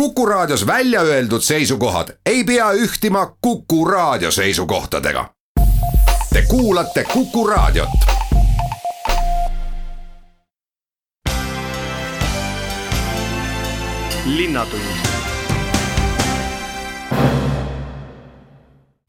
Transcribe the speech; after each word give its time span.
Kuku 0.00 0.26
Raadios 0.26 0.66
välja 0.66 1.00
öeldud 1.00 1.40
seisukohad 1.40 2.08
ei 2.26 2.44
pea 2.44 2.72
ühtima 2.72 3.36
Kuku 3.40 3.84
Raadio 3.84 4.30
seisukohtadega. 4.30 5.28
Te 6.32 6.42
kuulate 6.48 7.04
Kuku 7.12 7.46
Raadiot. 7.46 7.88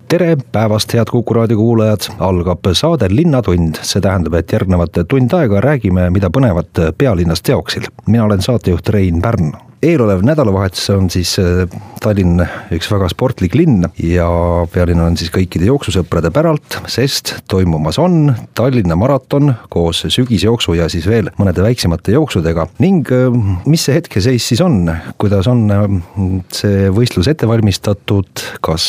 tere 0.08 0.38
päevast, 0.52 0.94
head 0.94 1.06
Kuku 1.12 1.34
raadio 1.34 1.58
kuulajad, 1.58 2.00
algab 2.20 2.60
saade 2.74 3.08
Linnatund, 3.10 3.76
see 3.82 4.02
tähendab, 4.02 4.34
et 4.34 4.52
järgnevat 4.52 5.04
tund 5.08 5.34
aega 5.34 5.62
räägime, 5.62 6.10
mida 6.10 6.30
põnevat 6.30 6.96
pealinnas 6.98 7.42
teoksil. 7.42 7.92
mina 8.06 8.24
olen 8.24 8.42
saatejuht 8.42 8.90
Rein 8.90 9.22
Pärn 9.22 9.67
eelolev 9.82 10.24
nädalavahetus 10.26 10.90
on 10.90 11.10
siis 11.10 11.36
äh, 11.40 11.68
Tallinn 12.02 12.42
üks 12.74 12.90
väga 12.92 13.10
sportlik 13.12 13.56
linn 13.58 13.86
ja 14.02 14.28
pealinn 14.74 15.02
on 15.02 15.18
siis 15.18 15.32
kõikide 15.34 15.68
jooksusõprade 15.70 16.32
päralt, 16.34 16.80
sest 16.90 17.34
toimumas 17.50 18.00
on 18.02 18.32
Tallinna 18.58 18.98
maraton 18.98 19.54
koos 19.74 20.04
sügisjooksu 20.14 20.78
ja 20.78 20.88
siis 20.90 21.08
veel 21.10 21.32
mõnede 21.38 21.66
väiksemate 21.66 22.16
jooksudega. 22.16 22.68
Ning 22.82 23.10
äh, 23.14 23.38
mis 23.70 23.86
see 23.88 23.98
hetkeseis 23.98 24.50
siis 24.50 24.64
on, 24.66 24.82
kuidas 25.22 25.50
on 25.52 25.66
äh, 25.74 25.86
see 26.54 26.90
võistlus 26.94 27.30
ette 27.30 27.50
valmistatud, 27.50 28.46
kas 28.64 28.88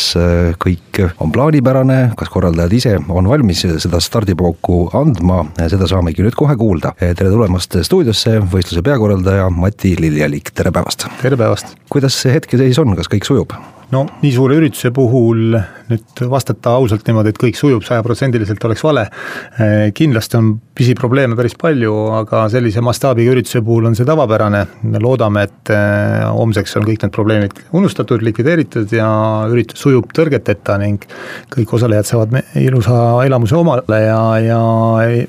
kõik 0.60 1.01
on 1.23 1.32
plaanipärane, 1.34 1.98
kas 2.18 2.30
korraldajad 2.32 2.74
ise 2.74 2.95
on 3.12 3.29
valmis 3.29 3.60
seda 3.82 4.01
stardipauku 4.02 4.80
andma, 4.96 5.43
seda 5.68 5.88
saamegi 5.91 6.24
nüüd 6.24 6.37
kohe 6.38 6.57
kuulda. 6.59 6.95
tere 6.98 7.30
tulemast 7.30 7.77
stuudiosse, 7.84 8.38
võistluse 8.52 8.82
peakorraldaja 8.87 9.48
Mati 9.52 9.95
Liljalik, 10.01 10.52
tere 10.55 10.73
päevast 10.73 10.77
päevast! 10.78 11.09
tere 11.23 11.37
päevast! 11.37 11.74
kuidas 11.91 12.23
see 12.23 12.32
hetkeseis 12.34 12.78
on, 12.78 12.95
kas 12.98 13.10
kõik 13.10 13.27
sujub? 13.27 13.55
No 13.95 14.05
nii 14.23 14.33
suure 14.34 14.59
ürituse 14.60 14.92
puhul 14.95 15.59
nüüd 15.88 16.23
vastata 16.30 16.74
ausalt 16.79 17.07
niimoodi, 17.09 17.32
et 17.32 17.40
kõik 17.40 17.57
sujub 17.59 17.85
sajaprotsendiliselt, 17.87 18.65
oleks 18.68 18.85
vale. 18.85 19.07
Eh, 19.59 19.88
kindlasti 19.96 20.38
on 20.38 20.51
pisiprobleeme 20.79 21.37
päris 21.38 21.57
palju, 21.59 21.95
aga 22.21 22.45
sellise 22.52 22.82
mastaabiga 22.85 23.32
ürituse 23.35 23.63
puhul 23.65 23.88
on 23.90 23.96
see 23.98 24.07
tavapärane. 24.09 24.66
me 24.82 25.01
loodame, 25.02 25.43
et 25.48 25.73
eh, 25.73 26.24
homseks 26.29 26.76
on 26.79 26.87
kõik 26.87 27.04
need 27.04 27.15
probleemid 27.15 27.57
unustatud, 27.73 28.23
likvideeritud 28.23 28.93
ja 28.93 29.09
üritus 29.51 29.80
sujub 29.82 30.13
tõrgeteta 30.15 30.79
ning 30.80 31.02
kõik 31.54 31.73
osalejad 31.79 32.07
saavad 32.07 32.37
ilusa 32.60 33.24
elamuse 33.24 33.57
omale 33.57 34.01
ja, 34.02 34.20
ja 34.43 34.60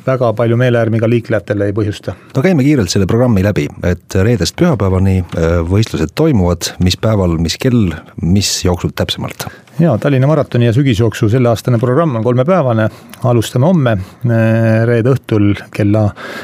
väga 0.05 0.33
palju 0.37 0.57
meelehärmi 0.59 0.99
ka 0.99 1.09
liiklejatele 1.09 1.69
ei 1.69 1.75
põhjusta. 1.77 2.15
no 2.35 2.43
käime 2.45 2.65
kiirelt 2.67 2.91
selle 2.91 3.07
programmi 3.09 3.43
läbi, 3.45 3.67
et 3.87 4.19
reedest 4.19 4.57
pühapäevani 4.59 5.17
eh, 5.23 5.59
võistlused 5.69 6.13
toimuvad, 6.15 6.73
mis 6.83 6.99
päeval, 6.99 7.37
mis 7.39 7.57
kell, 7.61 7.93
mis 8.21 8.48
mis 8.49 8.65
jooksud 8.65 8.95
täpsemalt? 8.95 9.49
jaa, 9.79 9.97
Tallinna 9.97 10.27
maratoni 10.27 10.65
ja 10.67 10.73
sügisjooksu 10.75 11.29
selleaastane 11.31 11.77
programm 11.79 12.17
on 12.19 12.23
kolmepäevane, 12.23 12.89
alustame 13.29 13.67
homme 13.69 13.93
eh, 13.95 14.81
reede 14.87 15.13
õhtul 15.13 15.53
kella 15.71 16.01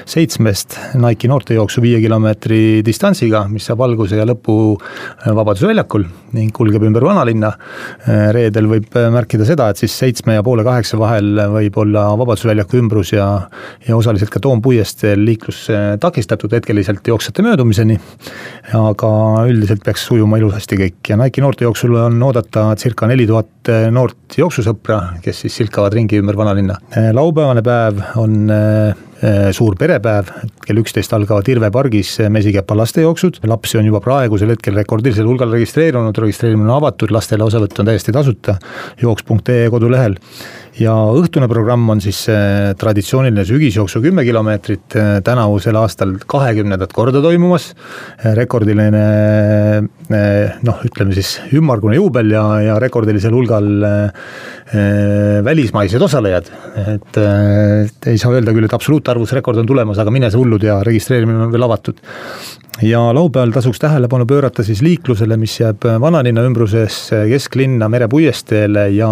seitsmest 0.08 0.78
Nike'i 0.95 1.28
noortejooksu 1.28 1.84
viie 1.84 2.00
kilomeetri 2.03 2.59
distantsiga, 2.86 3.44
mis 3.52 3.67
saab 3.67 3.84
alguse 3.84 4.16
ja 4.16 4.28
lõpu 4.28 4.56
eh, 4.78 5.34
Vabaduse 5.36 5.67
väljakul 5.67 6.06
ning 6.36 6.53
kulgeb 6.56 6.84
ümber 6.88 7.03
vanalinna. 7.08 7.52
Eh, 8.08 8.30
reedel 8.36 8.69
võib 8.72 8.95
märkida 9.12 9.47
seda, 9.47 9.67
et 9.72 9.84
siis 9.84 9.97
seitsme 10.00 10.38
ja 10.38 10.44
poole 10.45 10.64
kaheksa 10.67 11.00
vahel 11.00 11.36
võib 11.58 11.81
olla 11.84 12.06
Vabaduse 12.16 12.47
väljaku 12.47 12.80
ümbrus 12.80 13.12
ja, 13.17 13.28
ja 13.88 14.00
osaliselt 14.00 14.31
ka 14.31 14.40
Toompuiesteel 14.47 15.28
liiklus 15.28 15.66
takistatud 16.00 16.56
hetkeliselt 16.56 17.03
jooksjate 17.08 17.44
möödumiseni. 17.44 18.00
aga 18.75 19.12
üldiselt 19.50 19.84
peaks 19.84 20.08
sujuma 20.08 20.40
ilusasti 20.40 20.80
kõik 20.80 21.12
ja 21.12 21.19
Nike'i 21.19 21.44
noortejooksul 21.44 21.95
on 22.00 22.22
oodata 22.28 22.68
circa 22.80 23.08
neli 23.10 23.28
tuhat 23.30 23.72
noort 23.92 24.38
jooksusõpra, 24.38 25.00
kes 25.24 25.46
siis 25.46 25.56
silkavad 25.62 25.96
ringi 25.96 26.20
ümber 26.22 26.38
vanalinna. 26.38 26.78
Laupäevane 27.16 27.64
päev 27.66 28.02
on 28.22 28.52
suur 29.56 29.75
perepäev, 29.80 30.30
kell 30.66 30.81
üksteist 30.81 31.13
algavad 31.16 31.47
Irve 31.50 31.72
pargis 31.74 32.16
Mesikäpa 32.31 32.75
lastejooksud, 32.78 33.40
lapsi 33.50 33.80
on 33.80 33.88
juba 33.90 34.02
praegusel 34.03 34.52
hetkel 34.53 34.78
rekordilisel 34.78 35.25
hulgal 35.30 35.53
registreerunud, 35.56 36.18
registreerimine 36.25 36.69
on 36.69 36.75
avatud, 36.78 37.13
lastele 37.16 37.46
osavõtt 37.47 37.80
on 37.81 37.90
täiesti 37.90 38.13
tasuta, 38.16 38.58
jooks.ee 39.02 39.69
kodulehel. 39.74 40.19
Ja 40.75 40.91
õhtune 41.16 41.47
programm 41.47 41.88
on 41.94 42.02
siis 42.03 42.25
traditsiooniline 42.80 43.46
sügisjooksu 43.47 44.02
kümme 44.03 44.25
kilomeetrit, 44.28 44.97
tänavusel 45.24 45.78
aastal 45.80 46.18
kahekümnendat 46.28 46.92
korda 46.96 47.22
toimumas. 47.24 47.69
rekordiline 48.36 49.06
noh, 50.68 50.81
ütleme 50.84 51.16
siis 51.16 51.38
ümmargune 51.56 51.96
juubel 51.96 52.36
ja, 52.36 52.44
ja 52.66 52.75
rekordilisel 52.84 53.31
hulgal 53.31 53.69
välismaised 55.46 56.02
osalejad. 56.02 56.52
et, 56.88 57.18
et 57.24 58.07
ei 58.12 58.19
saa 58.19 58.36
öelda 58.36 58.52
küll, 58.52 58.68
et 58.68 58.75
absoluutarvus 59.16 59.34
rekord 59.34 59.58
on 59.58 59.66
tulemas, 59.66 60.00
aga 60.00 60.12
mine 60.12 60.30
sa 60.31 60.40
hullud 60.40 60.64
ja 60.64 60.81
registreerimine 60.84 61.46
on 61.48 61.52
veel 61.53 61.64
avatud 61.64 62.02
ja 62.81 63.14
laupäeval 63.14 63.52
tasuks 63.52 63.80
tähelepanu 63.80 64.26
pöörata 64.26 64.64
siis 64.64 64.81
liiklusele, 64.81 65.38
mis 65.38 65.59
jääb 65.59 65.86
vanalinna 66.02 66.44
ümbruses 66.44 66.98
kesklinna 67.30 67.88
merepuiesteele 67.90 68.90
ja, 68.90 69.09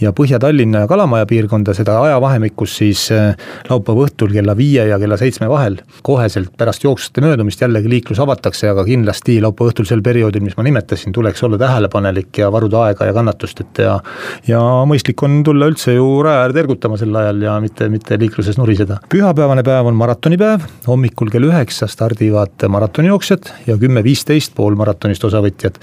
ja 0.00 0.12
Põhja-Tallinna 0.12 0.84
ja 0.84 0.88
Kalamaja 0.88 1.26
piirkonda, 1.26 1.74
seda 1.74 1.96
ajavahemikus 2.02 2.76
siis 2.78 3.08
äh, 3.12 3.34
laupäeva 3.70 4.06
õhtul 4.06 4.30
kella 4.34 4.54
viie 4.56 4.86
ja 4.86 4.98
kella 5.02 5.18
seitsme 5.18 5.48
vahel. 5.50 5.80
koheselt 6.02 6.52
pärast 6.58 6.84
jooksvate 6.84 7.24
möödumist 7.24 7.60
jällegi 7.60 7.90
liiklus 7.90 8.20
avatakse, 8.22 8.68
aga 8.70 8.84
kindlasti 8.86 9.40
laupäeva 9.42 9.72
õhtul 9.72 9.88
sel 9.88 10.02
perioodil, 10.02 10.44
mis 10.46 10.56
ma 10.56 10.66
nimetasin, 10.66 11.12
tuleks 11.12 11.42
olla 11.42 11.58
tähelepanelik 11.58 12.38
ja 12.38 12.52
varuda 12.52 12.84
aega 12.86 13.10
ja 13.10 13.16
kannatust, 13.18 13.60
et 13.66 13.82
ja 13.82 13.98
ja 14.46 14.60
mõistlik 14.86 15.22
on 15.26 15.42
tulla 15.46 15.66
üldse 15.70 15.96
ju 15.96 16.06
raja 16.22 16.46
äärde 16.46 16.62
ergutama 16.62 16.96
sel 17.00 17.14
ajal 17.16 17.42
ja 17.42 17.58
mitte, 17.60 17.88
mitte 17.90 18.18
liikluses 18.18 18.58
nuriseda. 18.58 19.00
Pühapäevane 19.32 19.62
päev 19.64 19.86
on 19.88 19.96
maratonipäev, 19.96 20.64
hommikul 20.84 21.30
kell 21.32 21.46
üheksa 21.48 21.86
stardivad 21.88 22.66
maratoni 22.68 22.92
maratonijooksjad 22.92 23.48
ja 23.66 23.76
kümme-viisteist 23.80 24.52
poolmaratonist 24.54 25.24
osavõtjad. 25.24 25.78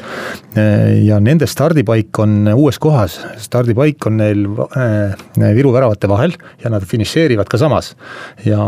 ja 1.04 1.20
nende 1.20 1.48
stardipaik 1.48 2.20
on 2.20 2.50
uues 2.54 2.80
kohas, 2.80 3.20
stardipaik 3.38 4.06
on 4.06 4.18
neil 4.18 4.46
äh, 4.78 5.16
Viru 5.56 5.72
väravate 5.74 6.08
vahel 6.10 6.34
ja 6.64 6.70
nad 6.70 6.84
finišeerivad 6.86 7.48
ka 7.50 7.58
samas. 7.58 7.96
ja 8.46 8.60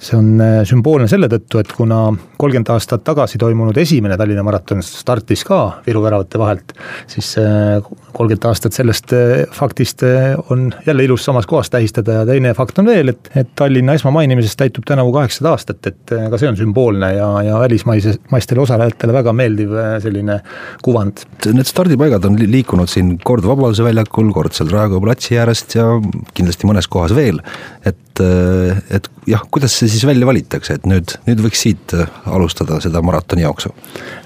see 0.00 0.16
on 0.16 0.40
äh, 0.40 0.64
sümboolne 0.64 1.08
selle 1.08 1.28
tõttu, 1.28 1.60
et 1.60 1.72
kuna 1.72 2.14
kolmkümmend 2.38 2.70
aastat 2.70 3.04
tagasi 3.04 3.38
toimunud 3.38 3.76
esimene 3.76 4.16
Tallinna 4.16 4.42
maraton 4.42 4.82
startis 4.82 5.44
ka 5.44 5.80
Viru 5.86 6.02
väravate 6.02 6.38
vahelt, 6.38 6.72
siis 7.06 7.36
äh, 7.38 7.82
kolmkümmend 8.12 8.48
aastat 8.48 8.72
sellest 8.72 9.12
faktist 9.52 10.02
on 10.50 10.72
jälle 10.86 11.04
ilus 11.04 11.24
samas 11.24 11.46
kohas 11.46 11.70
tähistada 11.70 12.20
ja 12.20 12.26
teine 12.26 12.54
fakt 12.54 12.78
on 12.78 12.86
veel, 12.86 13.12
et, 13.12 13.30
et 13.36 13.60
Tallinna 13.64 13.94
esmamainimisest 13.96 14.58
täitub 14.60 14.84
tänavu 14.88 15.12
kaheksasada 15.14 15.54
aastat, 15.54 15.86
et 15.88 16.12
ka 16.30 16.40
see 16.40 16.50
on 16.50 16.58
sümboolne 16.58 17.08
ja 17.14 17.28
ja 17.46 17.58
välismaise, 17.62 18.18
maistele 18.32 18.60
osalejatele 18.64 19.14
väga 19.16 19.32
meeldiv 19.36 19.72
äh, 19.78 19.94
selline 20.04 20.40
kuvand. 20.84 21.24
Need 21.48 21.68
stardipaigad 21.70 22.26
on 22.28 22.36
liikunud 22.40 22.90
siin 22.92 23.14
kord 23.24 23.46
Vabaduse 23.48 23.86
väljakul, 23.86 24.28
kord 24.36 24.56
seal 24.56 24.68
Raekoja 24.72 25.04
platsi 25.04 25.38
äärest 25.40 25.78
ja 25.78 25.88
kindlasti 26.36 26.68
mõnes 26.68 26.90
kohas 26.90 27.14
veel. 27.16 27.40
Et, 27.84 28.20
äh, 28.20 28.78
et 28.96 29.08
jah, 29.28 29.42
kuidas 29.52 29.74
see 29.76 29.90
siis 29.92 30.04
välja 30.08 30.26
valitakse, 30.28 30.78
et 30.78 30.86
nüüd, 30.88 31.16
nüüd 31.28 31.42
võiks 31.44 31.64
siit 31.66 31.94
äh, 31.96 32.08
alustada 32.32 32.80
seda 32.82 33.02
maratonijooksu? 33.04 33.72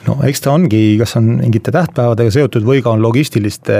no 0.06 0.18
eks 0.28 0.44
ta 0.44 0.54
ongi, 0.54 0.82
kas 1.00 1.16
on 1.18 1.30
mingite 1.42 1.74
tähtpäevadega 1.74 2.32
seotud 2.34 2.66
või 2.66 2.82
ka 2.84 2.94
on 2.94 3.02
logistiliste 3.04 3.78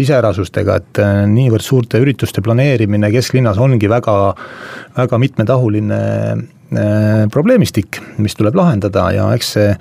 iseärasustega, 0.00 0.78
et 0.80 1.02
niivõrd 1.30 1.64
suurte 1.66 2.00
ürituste 2.02 2.44
planeerimine 2.44 3.10
kesklinnas 3.14 3.60
ongi 3.62 3.90
väga, 3.90 4.16
väga 4.96 5.20
mitmetahuline 5.20 6.00
probleemistik, 7.30 8.00
mis 8.24 8.34
tuleb 8.34 8.56
lahendada 8.58 9.04
ja 9.14 9.26
eks 9.36 9.50
see, 9.54 9.74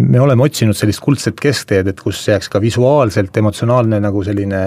me 0.00 0.20
oleme 0.22 0.46
otsinud 0.46 0.78
sellist 0.78 1.02
kuldset 1.04 1.36
keskteed, 1.42 1.90
et 1.90 2.00
kus 2.00 2.22
jääks 2.30 2.48
ka 2.48 2.62
visuaalselt 2.62 3.36
emotsionaalne 3.42 3.98
nagu 4.00 4.22
selline 4.24 4.62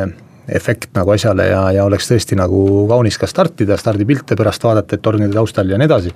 efekt 0.50 0.90
nagu 0.98 1.14
asjale 1.14 1.48
ja, 1.52 1.62
ja 1.76 1.86
oleks 1.86 2.10
tõesti 2.10 2.38
nagu 2.40 2.64
kaunis 2.90 3.20
ka 3.22 3.30
startida, 3.30 3.78
stardipilte 3.78 4.38
pärast 4.40 4.64
vaadata, 4.66 4.98
et 4.98 5.06
tornide 5.06 5.34
taustal 5.36 5.70
ja 5.70 5.80
nii 5.80 5.90
edasi. 5.90 6.14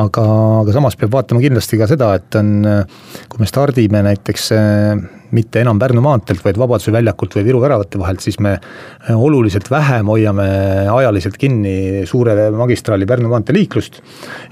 aga, 0.00 0.24
aga 0.62 0.74
samas 0.74 0.96
peab 0.96 1.12
vaatama 1.18 1.42
kindlasti 1.44 1.80
ka 1.80 1.88
seda, 1.90 2.14
et 2.18 2.40
on, 2.40 2.52
kui 3.28 3.42
me 3.42 3.50
stardime 3.50 4.02
näiteks 4.08 4.50
mitte 5.36 5.62
enam 5.62 5.78
Pärnu 5.78 6.02
maanteelt, 6.04 6.42
vaid 6.44 6.58
Vabaduse 6.60 6.92
väljakult 6.94 7.36
või 7.38 7.44
Viru 7.46 7.60
väravate 7.62 8.00
vahelt, 8.00 8.22
siis 8.24 8.38
me 8.44 8.54
äh, 8.56 9.12
oluliselt 9.14 9.70
vähem 9.70 10.08
hoiame 10.10 10.48
ajaliselt 10.92 11.36
kinni 11.40 12.06
suure 12.08 12.48
magistraali 12.54 13.06
Pärnu 13.06 13.30
maantee 13.32 13.56
liiklust. 13.56 14.00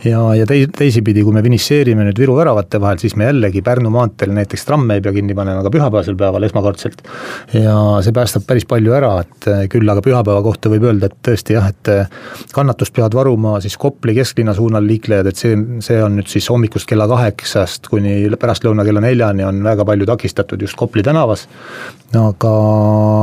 ja, 0.04 0.20
ja 0.36 0.46
tei-, 0.46 0.68
teisipidi, 0.72 1.24
kui 1.24 1.34
me 1.34 1.42
finišeerime 1.46 2.06
nüüd 2.08 2.20
Viru 2.20 2.36
väravate 2.38 2.80
vahel, 2.82 3.00
siis 3.02 3.16
me 3.16 3.28
jällegi 3.30 3.62
Pärnu 3.66 3.90
maanteel 3.90 4.34
näiteks 4.36 4.66
tramme 4.68 4.98
ei 4.98 5.04
pea 5.04 5.14
kinni 5.16 5.34
panema 5.34 5.64
ka 5.64 5.72
pühapäevasel 5.74 6.18
päeval 6.18 6.48
esmakordselt. 6.48 7.02
ja 7.54 7.76
see 8.04 8.14
päästab 8.16 8.46
päris 8.46 8.68
palju 8.68 8.94
ära, 8.96 9.12
et 9.24 9.50
äh, 9.50 9.64
küll 9.72 9.88
aga 9.88 10.04
pühapäeva 10.04 10.42
kohta 10.44 10.72
võib 10.72 10.86
öelda, 10.90 11.10
et 11.10 11.18
tõesti 11.24 11.56
jah, 11.56 11.70
et 11.72 11.92
äh, 11.92 12.10
kannatust 12.54 12.94
peavad 12.96 13.16
varuma 13.16 13.56
siis 13.64 13.76
Kopli 13.80 14.14
kesklinna 14.16 14.54
suunal 14.56 14.86
liiklejad, 14.86 15.30
et 15.30 15.40
see, 15.40 15.56
see 15.84 15.98
on 16.02 16.16
nüüd 16.18 16.30
siis 16.30 16.48
hommikust 16.52 16.88
kella 16.88 17.08
kaheksast 17.10 17.88
kuni 17.92 18.18
pärastlõuna 18.40 18.84
kella 18.86 19.02
neljani 19.04 19.44
on 19.46 19.62
väga 19.64 19.84
palju 19.88 20.08
takistatud 20.08 20.62
just 20.66 20.78
Kopli 20.78 21.02
tänavas. 21.06 21.46
aga, 22.14 22.54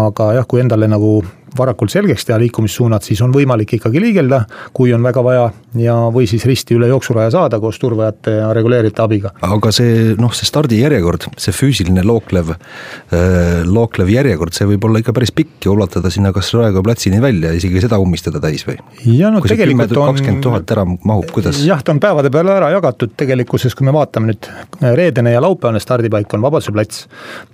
aga 0.10 0.34
jah, 0.40 0.48
kui 0.48 0.64
endale 0.64 0.88
nagu 0.88 1.22
varakult 1.58 1.94
selgeks 1.94 2.26
teha 2.28 2.40
liikumissuunad, 2.42 3.04
siis 3.06 3.22
on 3.26 3.34
võimalik 3.36 3.76
ikkagi 3.78 4.02
liigelda, 4.02 4.44
kui 4.76 4.94
on 4.96 5.04
väga 5.06 5.24
vaja 5.26 5.46
ja, 5.80 5.96
või 6.14 6.28
siis 6.30 6.46
risti 6.50 6.78
üle 6.78 6.90
jooksuraja 6.92 7.34
saada 7.34 7.60
koos 7.62 7.80
turvajate 7.82 8.36
ja 8.40 8.50
reguleerijate 8.56 9.04
abiga. 9.04 9.34
aga 9.42 9.72
see 9.76 10.14
noh, 10.20 10.34
see 10.36 10.50
stardijärjekord, 10.50 11.30
see 11.42 11.56
füüsiline 11.56 12.06
looklev, 12.06 12.54
äh, 12.56 13.64
looklev 13.68 14.12
järjekord, 14.14 14.56
see 14.56 14.68
võib 14.74 14.88
olla 14.90 15.04
ikka 15.04 15.16
päris 15.16 15.34
pikk 15.36 15.68
ja 15.68 15.74
ulatada 15.74 16.12
sinna 16.14 16.34
kas 16.36 16.54
Raekoja 16.54 16.86
platsini 16.86 17.22
välja, 17.24 17.54
isegi 17.58 17.84
seda 17.84 18.00
ummistada 18.02 18.42
täis 18.44 18.66
või? 18.68 18.78
ja 19.10 19.32
no 19.34 19.42
kui 19.44 19.54
tegelikult 19.54 19.96
on 19.98 20.14
kakskümmend 20.14 20.46
tuhat 20.46 20.76
ära 20.76 20.86
mahub, 20.88 21.30
kuidas? 21.34 21.62
jah, 21.66 21.82
ta 21.84 21.96
on 21.96 22.02
päevade 22.04 22.34
peale 22.34 22.56
ära 22.58 22.72
jagatud, 22.76 23.16
tegelikkuses 23.20 23.78
kui 23.78 23.88
me 23.88 23.96
vaatame 23.96 24.34
nüüd 24.34 24.50
reedene 24.82 25.36
ja 25.36 25.42
laupäevane 25.44 25.82
stardipaik 25.84 26.34
on 26.38 26.46
Vabaduse 26.46 26.74
plats 26.76 27.06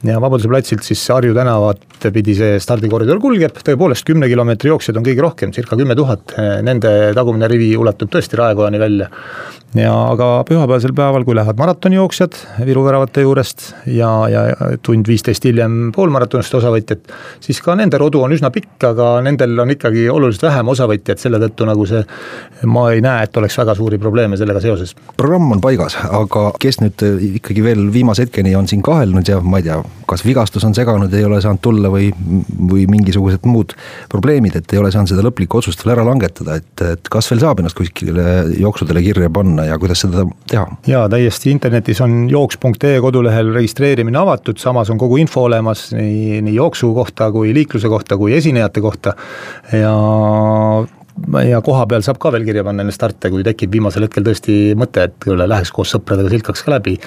ja 0.08 0.20
Vabaduse 0.22 0.52
platsilt 0.52 0.86
siis 0.88 1.04
Harju 1.14 1.36
tänavat 1.38 2.10
pidi 2.14 2.36
see 2.38 2.60
stardikoridor 2.64 3.20
kulgeb, 3.22 3.58
tõepoolest 3.66 3.89
tõepoolest 3.90 4.06
kümne 4.06 4.28
kilomeetri 4.30 4.70
jooksjaid 4.70 4.98
on 5.00 5.06
kõige 5.06 5.24
rohkem, 5.24 5.52
circa 5.54 5.78
kümme 5.78 5.96
tuhat, 5.98 6.36
nende 6.66 7.12
tagumine 7.18 7.48
rivi 7.50 7.72
ulatub 7.78 8.12
tõesti 8.14 8.38
Raekojani 8.38 8.80
välja. 8.80 9.10
ja 9.76 9.94
aga 10.12 10.44
pühapäevasel 10.46 10.94
päeval, 10.98 11.24
kui 11.26 11.36
lähevad 11.38 11.58
maratonijooksjad 11.58 12.38
Viru 12.66 12.84
väravate 12.86 13.22
juurest 13.22 13.76
ja, 13.86 14.10
ja 14.30 14.44
tund 14.82 15.08
viisteist 15.08 15.46
hiljem 15.46 15.92
poolmaratonist 15.96 16.54
osavõtjad, 16.54 17.12
siis 17.40 17.62
ka 17.62 17.76
nende 17.78 17.98
rodu 17.98 18.22
on 18.22 18.34
üsna 18.34 18.50
pikk, 18.54 18.78
aga 18.92 19.10
nendel 19.26 19.58
on 19.60 19.74
ikkagi 19.74 20.08
oluliselt 20.10 20.48
vähem 20.50 20.72
osavõtjaid, 20.74 21.22
selle 21.22 21.42
tõttu 21.42 21.66
nagu 21.70 21.86
see, 21.90 22.02
ma 22.66 22.88
ei 22.94 23.02
näe, 23.06 23.26
et 23.26 23.38
oleks 23.38 23.58
väga 23.58 23.76
suuri 23.78 23.98
probleeme 24.02 24.38
sellega 24.38 24.62
seoses. 24.62 24.96
programm 25.18 25.52
on 25.52 25.62
paigas, 25.62 25.98
aga 26.10 26.52
kes 26.60 26.82
nüüd 26.82 27.06
ikkagi 27.36 27.64
veel 27.66 27.88
viimase 27.94 28.26
hetkeni 28.26 28.56
on 28.56 28.68
siin 28.70 28.82
kahelnud 28.86 29.30
ja 29.30 29.42
ma 29.42 29.62
ei 29.62 29.70
tea, 29.70 29.82
kas 30.10 30.26
vigastus 30.26 30.66
on 30.66 30.74
seganud, 30.78 31.14
ei 31.14 31.26
ole 31.26 31.42
saanud 31.42 31.62
tulla 31.62 31.94
või, 31.94 32.10
või 32.70 32.88
mingisugused 32.90 33.46
muud 33.46 33.78
probleemid, 34.12 34.56
et 34.60 34.74
ei 34.74 34.82
ole 34.82 34.92
saanud 34.94 35.12
seda 35.12 35.26
lõplikku 35.26 35.60
otsust 35.62 35.84
veel 35.86 35.96
ära 35.96 36.06
langetada, 36.08 36.60
et, 36.60 36.84
et 36.86 37.12
kas 37.12 37.30
veel 37.32 37.44
saab 37.44 37.62
ennast 37.62 37.78
kuskile 37.78 38.28
jooksudele 38.60 39.04
kirja 39.06 39.32
panna 39.34 39.68
ja 39.70 39.80
kuidas 39.82 40.04
seda 40.06 40.26
teha? 40.50 40.66
jaa, 40.90 41.06
täiesti, 41.12 41.54
internetis 41.54 42.02
on 42.06 42.22
jooks.ee 42.32 43.00
kodulehel 43.04 43.54
registreerimine 43.56 44.20
avatud, 44.22 44.60
samas 44.62 44.92
on 44.94 45.02
kogu 45.02 45.20
info 45.22 45.48
olemas 45.50 45.90
nii, 45.96 46.42
nii 46.46 46.56
jooksu 46.60 46.94
kohta 46.98 47.32
kui 47.36 47.54
liikluse 47.56 47.92
kohta 47.92 48.18
kui 48.20 48.36
esinejate 48.38 48.82
kohta 48.84 49.16
ja 49.74 49.94
ja 51.50 51.62
koha 51.66 51.86
peal 51.90 52.04
saab 52.06 52.20
ka 52.22 52.32
veel 52.34 52.46
kirja 52.48 52.64
panna 52.68 52.84
enne 52.86 52.94
starte, 52.96 53.32
kui 53.34 53.44
tekib 53.46 53.72
viimasel 53.74 54.06
hetkel 54.06 54.26
tõesti 54.26 54.58
mõte, 54.80 55.06
et 55.10 55.16
kuule, 55.24 55.48
läheks 55.50 55.72
koos 55.76 55.94
sõpradega 55.96 56.32
silkaks 56.34 56.64
ka 56.66 56.74
läbi. 56.76 56.98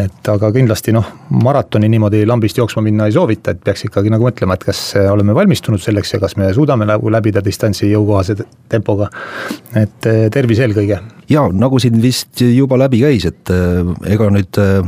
et 0.00 0.30
aga 0.30 0.50
kindlasti 0.54 0.94
noh, 0.96 1.06
maratoni 1.44 1.88
niimoodi 1.92 2.24
lambist 2.26 2.58
jooksma 2.58 2.84
minna 2.84 3.08
ei 3.08 3.16
soovita, 3.16 3.54
et 3.54 3.62
peaks 3.64 3.86
ikkagi 3.88 4.12
nagu 4.12 4.26
mõtlema, 4.26 4.58
et 4.58 4.66
kas 4.68 4.82
oleme 5.10 5.34
valmistunud 5.36 5.82
selleks 5.82 6.14
ja 6.14 6.20
kas 6.22 6.36
me 6.40 6.52
suudame 6.54 6.88
nagu 6.88 7.12
läbida 7.12 7.42
distantsi 7.44 7.90
jõukohase 7.92 8.38
tempoga. 8.68 9.10
et 9.74 10.06
eh, 10.06 10.28
tervis 10.30 10.60
eelkõige. 10.60 11.00
ja 11.28 11.48
nagu 11.52 11.78
siin 11.78 12.00
vist 12.02 12.40
juba 12.40 12.78
läbi 12.78 13.00
käis, 13.04 13.26
et 13.30 13.50
eh, 13.50 14.12
ega 14.14 14.30
nüüd 14.30 14.60
eh, 14.60 14.82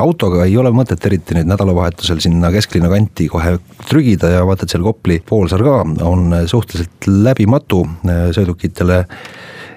autoga 0.00 0.44
ei 0.48 0.56
ole 0.60 0.72
mõtet 0.74 1.04
eriti 1.06 1.36
nüüd 1.36 1.48
nädalavahetusel 1.50 2.20
sinna 2.24 2.50
kesklinna 2.54 2.90
kanti 2.92 3.28
kohe 3.32 3.56
trügida 3.88 4.32
ja 4.32 4.44
vaata, 4.46 4.66
et 4.66 4.74
seal 4.74 4.84
Kopli 4.86 5.20
poolsaar 5.26 5.64
ka 5.64 5.80
on 6.06 6.36
suhteliselt 6.50 7.08
läbimatu 7.08 7.84
äh, 8.08 8.28
sõidukitele 8.36 9.04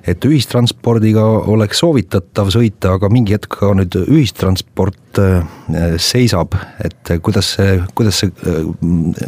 et 0.07 0.23
ühistranspordiga 0.23 1.23
oleks 1.51 1.81
soovitatav 1.83 2.51
sõita, 2.53 2.95
aga 2.95 3.09
mingi 3.11 3.35
hetk 3.35 3.59
ka 3.59 3.73
nüüd 3.75 3.97
ühistransport 4.05 4.99
äh, 5.21 5.95
seisab, 6.01 6.55
et 6.83 7.11
kuidas 7.23 7.53
see, 7.55 7.77
kuidas 7.97 8.21
see 8.21 8.31
äh, 8.47 8.65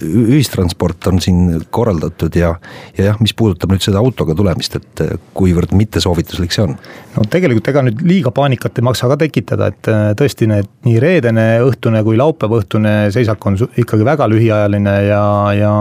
ühistransport 0.05 1.07
on 1.11 1.21
siin 1.23 1.59
korraldatud 1.73 2.35
ja, 2.39 2.53
ja 2.97 3.09
jah, 3.11 3.19
mis 3.23 3.35
puudutab 3.37 3.73
nüüd 3.73 3.83
seda 3.85 4.01
autoga 4.01 4.35
tulemist, 4.37 4.79
et 4.79 5.03
äh, 5.05 5.15
kuivõrd 5.37 5.73
mittesoovituslik 5.77 6.55
see 6.55 6.65
on? 6.67 6.75
no 7.15 7.25
tegelikult 7.31 7.71
ega 7.71 7.83
nüüd 7.85 8.03
liiga 8.05 8.33
paanikat 8.35 8.79
ei 8.79 8.87
maksa 8.89 9.09
ka 9.11 9.19
tekitada, 9.19 9.69
et 9.71 9.89
tõesti 10.19 10.47
need 10.49 10.69
nii 10.87 10.99
reedene 11.01 11.45
õhtune 11.65 12.03
kui 12.05 12.19
laupäeva 12.19 12.61
õhtune 12.61 12.93
seisak 13.13 13.45
on 13.49 13.57
ikkagi 13.59 14.05
väga 14.07 14.27
lühiajaline 14.29 14.95
ja, 15.07 15.23
ja 15.57 15.73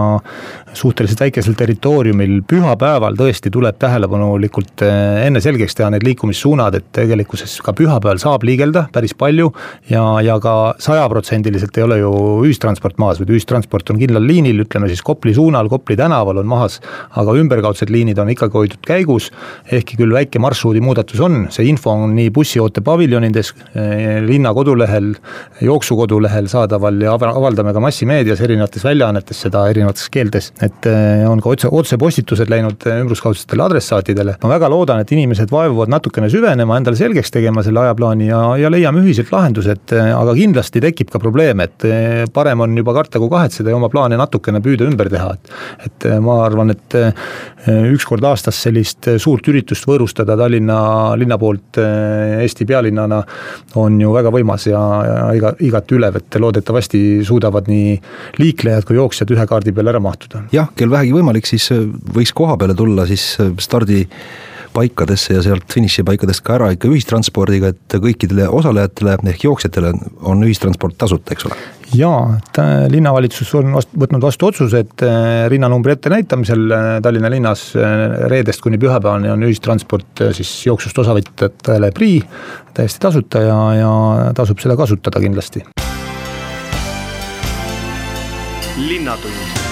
suhteliselt 0.73 1.21
väikesel 1.23 1.55
territooriumil, 1.57 2.39
pühapäeval 2.49 3.17
tõesti 3.19 3.51
tuleb 3.53 3.77
tähelepanulikult 3.81 4.83
enne 4.85 5.41
selgeks 5.43 5.77
teha 5.77 5.89
need 5.93 6.05
liikumissuunad, 6.07 6.77
et 6.79 6.89
tegelikkuses 6.95 7.59
ka 7.65 7.73
pühapäeval 7.77 8.21
saab 8.21 8.45
liigelda 8.47 8.87
päris 8.93 9.15
palju 9.17 9.51
ja, 9.89 9.98
ja 10.25 10.37
ka 10.43 10.55
sajaprotsendiliselt 10.81 11.77
ei 11.77 11.85
ole 11.85 11.99
ju 12.01 12.11
ühistransport 12.45 12.99
maas, 13.01 13.19
vaid 13.21 13.31
ühistransport 13.33 13.91
on 13.93 13.99
kindlal 14.01 14.25
liinil, 14.25 14.63
ütleme 14.65 14.89
siis 14.91 15.01
Kopli 15.05 15.33
suunal, 15.35 15.69
Kopli 15.71 15.97
tänaval 15.99 16.41
on 16.41 16.49
mahas, 16.49 16.79
aga 17.19 17.35
ümberkaudsed 17.39 17.91
liinid 17.93 18.19
on 18.21 18.31
ikkagi 18.33 18.57
hoitud 18.57 18.83
käigus, 18.87 19.29
ehkki 19.71 19.99
küll 19.99 20.13
väike 20.15 20.41
marsruudi 20.41 20.81
muudatus 20.83 21.21
on, 21.25 21.45
see 21.53 21.67
info 21.69 21.93
on 21.93 22.15
nii 22.17 22.31
bussioote 22.35 22.83
paviljonides, 22.85 23.53
eh, 23.73 24.19
linna 24.25 24.53
kodulehel, 24.55 25.11
jooksukodulehel 25.65 26.49
saadaval 26.51 27.01
ja 27.03 27.15
avaldame 27.15 27.73
ka 27.75 27.83
massimeedias 27.83 28.41
erinevates 28.45 28.85
väljaannetes 28.85 29.43
seda 29.45 29.65
erinevates 29.71 30.09
keeltes. 30.13 30.51
Et 30.65 30.89
eh, 30.89 31.25
on 31.29 31.41
ka 31.43 31.53
otse, 31.53 31.71
otsepostitused 31.81 32.51
läinud 32.51 32.87
eh, 32.87 33.01
ümbruskaudsetele 33.03 33.65
adressaatidele. 33.65 34.37
ma 34.43 34.53
väga 34.55 34.69
loodan, 34.71 35.03
et 35.03 35.11
inimesed 35.15 35.51
vaevuvad 35.51 35.91
natukene 35.91 36.29
süvenema, 36.31 36.77
endale 36.79 36.99
selgeks 36.99 37.31
tegema 37.33 37.63
selle 37.65 37.83
ajaplaani 37.85 38.29
ja, 38.29 38.41
ja 38.59 38.71
leiame 38.71 39.03
ühiselt 39.03 39.31
lahendused, 39.33 39.88
eh, 39.95 40.11
aga 40.15 40.33
kindlasti 40.37 40.81
tekib 40.83 41.11
ka 41.13 41.21
probleem, 41.21 41.63
et 41.63 41.85
parem 42.33 42.65
on 42.65 42.75
juba 42.77 42.93
karta 42.97 43.21
kui 43.21 43.31
kahetseda 43.31 43.71
ja 43.71 43.77
oma 43.77 43.89
plaane 43.91 44.17
natukene 44.19 44.61
püüda 44.63 44.87
ümber 44.89 45.09
teha, 45.11 45.33
et 45.35 45.55
et 45.89 46.07
ma 46.23 46.39
arvan, 46.45 46.71
et 46.73 46.95
üks 47.89 48.05
kord 48.07 48.23
aastas 48.27 48.57
sellist 48.63 49.07
suurt 49.21 49.47
üritust 49.51 49.87
võõrustada 49.87 50.35
Tallinna 50.39 50.79
linna 51.19 51.37
poolt 51.39 51.79
Eesti 51.79 52.67
pealinnana 52.69 53.19
on 53.79 53.97
ju 54.01 54.11
väga 54.13 54.31
võimas 54.33 54.67
ja, 54.69 54.81
ja 55.07 55.17
iga, 55.35 55.53
igati 55.65 55.97
ülev, 55.97 56.19
et 56.21 56.39
loodetavasti 56.39 57.01
suudavad 57.27 57.69
nii 57.71 57.95
liiklejad 58.39 58.87
kui 58.87 58.99
jooksjad 58.99 59.33
ühe 59.35 59.47
kaardi 59.49 59.73
peale 59.75 59.93
ära 59.93 60.03
mahtuda. 60.03 60.45
Jah, 60.55 60.71
kel 60.75 60.91
vähegi 60.91 61.15
võimalik, 61.15 61.49
siis 61.49 61.69
võiks 62.15 62.35
koha 62.35 62.57
peale 62.59 62.77
tulla 62.77 63.07
siis 63.09 63.33
stardi 63.59 64.05
paikadesse 64.73 65.35
ja 65.37 65.43
sealt 65.45 65.67
finišipaikadest 65.73 66.43
ka 66.45 66.57
ära 66.59 66.69
ikka 66.75 66.89
ühistranspordiga, 66.91 67.73
et 67.73 67.97
kõikidele 68.01 68.47
osalejatele 68.59 69.17
ehk 69.33 69.45
jooksjatele 69.47 69.93
on 70.27 70.45
ühistransport 70.47 70.97
tasuta, 70.99 71.35
eks 71.35 71.49
ole? 71.49 71.59
jaa, 71.95 72.37
et 72.37 72.59
linnavalitsus 72.93 73.49
on 73.57 73.73
vast, 73.73 73.89
võtnud 73.97 74.21
vastu 74.21 74.49
otsuse, 74.49 74.83
et 74.85 75.05
rinnanumbri 75.49 75.95
ettenäitamisel 75.95 76.75
Tallinna 77.03 77.31
linnas 77.33 77.71
reedest 78.29 78.61
kuni 78.61 78.77
pühapäevani 78.81 79.31
on 79.33 79.47
ühistransport 79.47 80.25
siis 80.37 80.51
jooksust 80.67 81.01
osavõtjatele 81.01 81.91
prii, 81.95 82.21
täiesti 82.77 83.01
tasuta 83.07 83.41
ja, 83.45 83.59
ja 83.79 83.93
tasub 84.37 84.61
seda 84.61 84.77
kasutada 84.79 85.21
kindlasti. 85.23 85.65
linnatund 88.79 89.68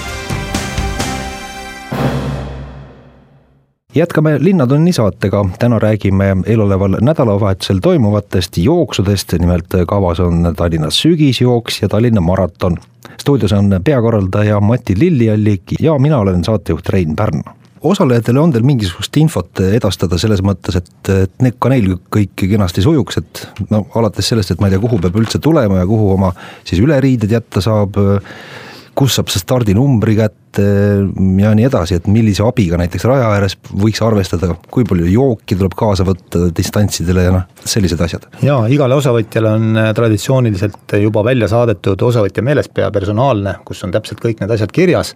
jätkame 3.98 4.36
Linnatunni 4.40 4.92
saatega, 4.92 5.44
täna 5.58 5.78
räägime 5.78 6.36
eeloleval 6.46 6.98
nädalavahetusel 7.00 7.78
toimuvatest 7.82 8.58
jooksudest, 8.58 9.32
nimelt 9.38 9.74
kavas 9.88 10.20
on 10.20 10.52
Tallinna 10.56 10.90
sügisjooks 10.90 11.82
ja 11.82 11.88
Tallinna 11.88 12.20
maraton. 12.20 12.76
stuudios 13.20 13.52
on 13.52 13.80
peakorraldaja 13.84 14.60
Mati 14.60 14.94
Lilliallik 14.98 15.62
ja 15.80 15.98
mina 15.98 16.18
olen 16.18 16.44
saatejuht 16.44 16.88
Rein 16.88 17.16
Pärn. 17.16 17.42
Osalejatele 17.80 18.40
on 18.40 18.52
teil 18.52 18.64
mingisugust 18.66 19.16
infot 19.16 19.60
edastada 19.60 20.18
selles 20.18 20.42
mõttes, 20.42 20.76
et, 20.76 21.10
et 21.14 21.34
need 21.42 21.58
ka 21.58 21.70
neil 21.70 21.92
kõik 22.10 22.34
kenasti 22.34 22.82
sujuks, 22.82 23.18
et 23.18 23.44
no 23.70 23.84
alates 23.94 24.28
sellest, 24.28 24.50
et 24.50 24.60
ma 24.60 24.66
ei 24.66 24.74
tea, 24.74 24.82
kuhu 24.82 24.98
peab 25.02 25.18
üldse 25.20 25.38
tulema 25.38 25.78
ja 25.78 25.86
kuhu 25.86 26.10
oma 26.16 26.32
siis 26.64 26.82
üleriided 26.82 27.30
jätta 27.30 27.62
saab, 27.62 27.98
kus 28.98 29.14
saab 29.14 29.30
see 29.30 29.42
stardinumbri 29.42 30.16
kätte, 30.18 30.47
ja 30.58 31.50
nii 31.54 31.66
edasi, 31.68 31.98
et 31.98 32.06
millise 32.10 32.42
abiga 32.46 32.78
näiteks 32.80 33.04
raja 33.08 33.28
ääres 33.34 33.56
võiks 33.68 34.00
arvestada, 34.04 34.54
kui 34.72 34.86
palju 34.88 35.08
jooki 35.10 35.56
tuleb 35.58 35.74
kaasa 35.78 36.06
võtta 36.08 36.48
distantsidele 36.54 37.26
ja 37.26 37.34
noh, 37.34 37.44
sellised 37.68 38.00
asjad. 38.04 38.24
jaa, 38.42 38.62
igale 38.72 38.96
osavõtjale 38.98 39.52
on 39.58 39.80
äh, 39.80 39.90
traditsiooniliselt 39.96 40.96
juba 41.02 41.24
välja 41.26 41.50
saadetud 41.50 42.02
osavõtja 42.08 42.44
meelespea 42.46 42.90
personaalne, 42.94 43.58
kus 43.68 43.84
on 43.86 43.92
täpselt 43.94 44.22
kõik 44.24 44.42
need 44.42 44.54
asjad 44.54 44.72
kirjas, 44.74 45.14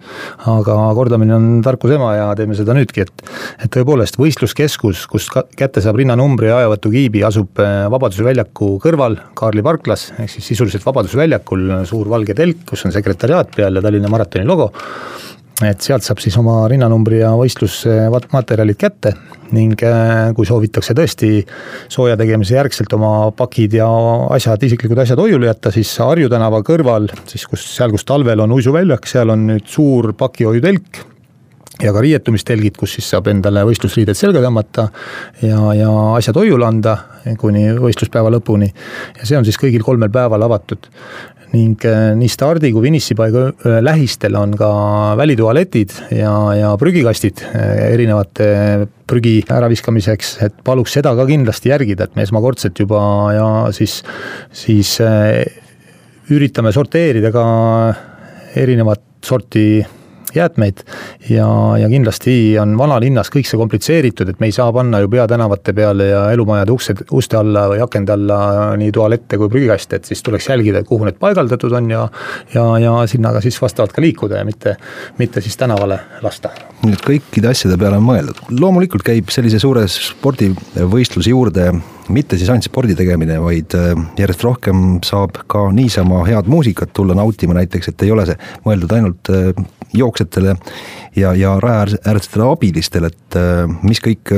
aga 0.49 0.77
kordamine 0.97 1.35
on 1.35 1.49
tarkuse 1.65 1.97
ema 1.97 2.13
ja 2.17 2.29
teeme 2.39 2.57
seda 2.57 2.77
nüüdki, 2.77 3.07
et 3.07 3.25
et 3.63 3.71
tõepoolest, 3.73 4.17
võistluskeskus, 4.19 5.05
kust 5.09 5.33
kätte 5.57 5.81
saab 5.83 5.97
rinnanumbri 5.99 6.49
ja 6.51 6.61
ajavõtukiibi, 6.61 7.23
asub 7.27 7.61
äh, 7.63 7.83
Vabaduse 7.93 8.25
väljaku 8.25 8.75
kõrval, 8.83 9.17
Kaarli 9.37 9.63
parklas, 9.65 10.11
ehk 10.19 10.31
siis 10.31 10.53
sisuliselt 10.53 10.85
Vabaduse 10.85 11.19
väljakul, 11.19 11.67
suur 11.89 12.09
valge 12.11 12.35
telk, 12.37 12.63
kus 12.69 12.85
on 12.87 12.95
sekretäriaat 12.95 13.53
peal 13.55 13.79
ja 13.79 13.83
Tallinna 13.83 14.11
maratoni 14.11 14.47
logo 14.47 14.71
et 15.61 15.85
sealt 15.85 16.01
saab 16.05 16.21
siis 16.23 16.35
oma 16.39 16.63
rinnanumbri 16.71 17.19
ja 17.21 17.29
võistlusmaterjalid 17.37 18.79
kätte 18.79 19.13
ning 19.53 19.77
äh, 19.85 20.31
kui 20.33 20.47
soovitakse 20.49 20.95
tõesti 20.97 21.29
sooja 21.93 22.17
tegemise 22.17 22.57
järgselt 22.57 22.93
oma 22.97 23.29
pakid 23.37 23.77
ja 23.77 23.87
asjad, 24.33 24.65
isiklikud 24.65 25.03
asjad 25.03 25.21
hoiule 25.21 25.51
jätta, 25.51 25.71
siis 25.75 25.93
Harju 26.01 26.31
tänava 26.31 26.63
kõrval, 26.65 27.05
siis 27.29 27.45
kus, 27.49 27.67
seal, 27.75 27.93
kus 27.93 28.07
talvel 28.09 28.41
on 28.43 28.57
uisuväljak, 28.57 29.05
seal 29.09 29.33
on 29.35 29.45
nüüd 29.51 29.69
suur 29.69 30.15
pakihoiutelk 30.17 31.03
ja 31.81 31.93
ka 31.93 32.01
riietumistelgid, 32.03 32.75
kus 32.77 32.97
siis 32.97 33.07
saab 33.13 33.27
endale 33.31 33.63
võistlusriided 33.65 34.17
selga 34.17 34.43
tõmmata 34.43 34.87
ja, 35.41 35.59
ja 35.77 35.89
asjad 36.17 36.37
hoiule 36.37 36.67
anda 36.67 36.97
kuni 37.39 37.65
võistluspäeva 37.79 38.29
lõpuni. 38.35 38.69
ja 39.17 39.25
see 39.25 39.37
on 39.39 39.45
siis 39.47 39.57
kõigil 39.59 39.83
kolmel 39.85 40.11
päeval 40.13 40.45
avatud 40.45 40.89
ning 41.53 41.77
äh, 41.85 42.13
nii 42.17 42.31
stardi 42.31 42.71
kui 42.73 42.87
finišipaiga 42.87 43.43
äh, 43.51 43.77
lähistel 43.85 44.35
on 44.39 44.55
ka 44.57 44.69
välitualetid 45.19 45.93
ja, 46.17 46.33
ja 46.57 46.71
prügikastid 46.81 47.43
äh, 47.51 47.91
erinevate 47.93 48.47
prügi 49.09 49.35
äraviskamiseks, 49.53 50.35
et 50.47 50.61
paluks 50.65 50.95
seda 50.97 51.13
ka 51.17 51.27
kindlasti 51.29 51.69
järgida, 51.69 52.07
et 52.07 52.17
me 52.17 52.25
esmakordselt 52.25 52.79
juba 52.81 53.01
ja 53.35 53.47
siis, 53.75 53.99
siis 54.55 54.95
üritame 56.33 56.71
sorteerida 56.73 57.29
ka 57.35 57.43
erinevat 58.57 59.03
sorti 59.23 59.83
jäätmeid 60.35 60.83
ja, 61.29 61.47
ja 61.79 61.89
kindlasti 61.89 62.35
on 62.61 62.77
vanalinnas 62.77 63.31
kõik 63.33 63.47
see 63.49 63.59
komplitseeritud, 63.59 64.29
et 64.29 64.41
me 64.41 64.49
ei 64.49 64.55
saa 64.55 64.71
panna 64.73 65.01
ju 65.03 65.11
peatänavate 65.13 65.73
peale 65.77 66.09
ja 66.09 66.23
elumajade 66.33 66.73
uksed, 66.73 67.03
uste 67.11 67.39
alla 67.39 67.67
või 67.71 67.83
akende 67.83 68.15
alla 68.15 68.39
nii 68.79 68.91
tualette 68.95 69.39
kui 69.41 69.51
prügikaste, 69.53 69.99
et 69.99 70.09
siis 70.09 70.23
tuleks 70.25 70.49
jälgida, 70.49 70.83
kuhu 70.87 71.07
need 71.07 71.19
paigaldatud 71.21 71.77
on 71.79 71.91
ja 71.93 72.07
ja, 72.53 72.65
ja 72.79 72.93
sinna 73.07 73.33
ka 73.33 73.41
siis 73.43 73.59
vastavalt 73.61 73.93
ka 73.95 74.01
liikuda 74.01 74.41
ja 74.41 74.45
mitte, 74.47 74.75
mitte 75.17 75.41
siis 75.41 75.57
tänavale 75.57 75.99
lasta. 76.21 76.53
nii 76.83 76.97
et 76.97 77.05
kõikide 77.05 77.51
asjade 77.53 77.77
peale 77.79 77.99
on 78.01 78.07
mõeldud, 78.07 78.45
loomulikult 78.59 79.05
käib 79.05 79.31
sellise 79.33 79.61
suure 79.61 79.85
spordivõistluse 79.87 81.33
juurde 81.33 81.71
mitte 82.11 82.37
siis 82.37 82.49
ainult 82.51 82.67
spordi 82.67 82.95
tegemine, 82.97 83.37
vaid 83.43 83.75
äh, 83.77 83.93
järjest 84.19 84.43
rohkem 84.43 84.83
saab 85.05 85.37
ka 85.51 85.65
niisama 85.75 86.23
head 86.27 86.49
muusikat 86.51 86.93
tulla 86.95 87.15
nautima 87.17 87.55
näiteks, 87.57 87.91
et 87.91 88.03
ei 88.03 88.11
ole 88.11 88.25
see 88.27 88.37
mõeldud 88.65 88.95
ainult 88.97 89.31
äh, 89.31 89.51
jooksjatele 89.93 90.55
ja, 91.15 91.33
ja 91.37 91.57
rajaäärsetele 91.63 92.47
abilistele, 92.51 93.11
et 93.13 93.37
äh, 93.39 93.65
mis 93.83 94.01
kõik 94.03 94.33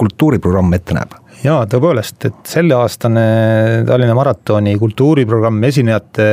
kultuuriprogramm 0.00 0.74
ette 0.74 0.96
näeb? 0.96 1.18
jaa, 1.44 1.64
tõepoolest, 1.68 2.24
et 2.30 2.48
selleaastane 2.48 3.24
Tallinna 3.86 4.14
maratoni 4.16 4.78
kultuuriprogrammi 4.80 5.68
esinejate 5.68 6.28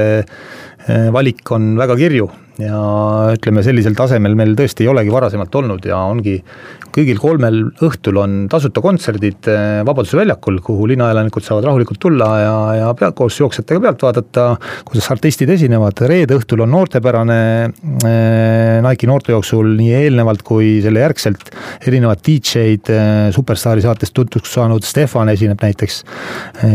valik 1.12 1.51
on 1.51 1.74
väga 1.77 1.98
kirju 2.00 2.29
ja 2.65 2.81
ütleme, 3.35 3.63
sellisel 3.65 3.95
tasemel 3.97 4.37
meil 4.37 4.55
tõesti 4.59 4.85
ei 4.85 4.91
olegi 4.91 5.13
varasemalt 5.13 5.55
olnud 5.61 5.85
ja 5.89 6.03
ongi 6.11 6.39
kõigil 6.91 7.19
kolmel 7.19 7.59
õhtul 7.83 8.19
on 8.21 8.33
tasuta 8.51 8.83
kontserdid 8.83 9.47
eh, 9.49 9.81
Vabaduse 9.87 10.17
väljakul, 10.19 10.59
kuhu 10.63 10.87
linnaelanikud 10.91 11.45
saavad 11.45 11.69
rahulikult 11.69 12.01
tulla 12.03 12.29
ja, 12.41 12.55
ja 12.81 12.89
pea, 12.99 13.11
koos 13.15 13.37
jooksjatega 13.39 13.81
pealt 13.85 14.05
vaadata, 14.05 14.47
kuidas 14.87 15.07
artistid 15.13 15.51
esinevad, 15.55 16.03
reede 16.11 16.35
õhtul 16.39 16.65
on 16.65 16.73
noortepärane 16.75 17.39
eh, 17.67 18.79
Nike'i 18.83 19.09
noortejooksul 19.09 19.75
nii 19.79 19.93
eelnevalt 20.01 20.43
kui 20.47 20.73
selle 20.83 21.03
järgselt 21.05 21.53
erinevad 21.87 22.23
DJ-d 22.25 22.91
eh,, 22.95 23.09
Superstaari 23.31 23.83
saatest 23.83 24.15
tuntuks 24.17 24.51
saanud 24.57 24.83
Stefan 24.85 25.31
esineb 25.31 25.61
näiteks 25.63 26.01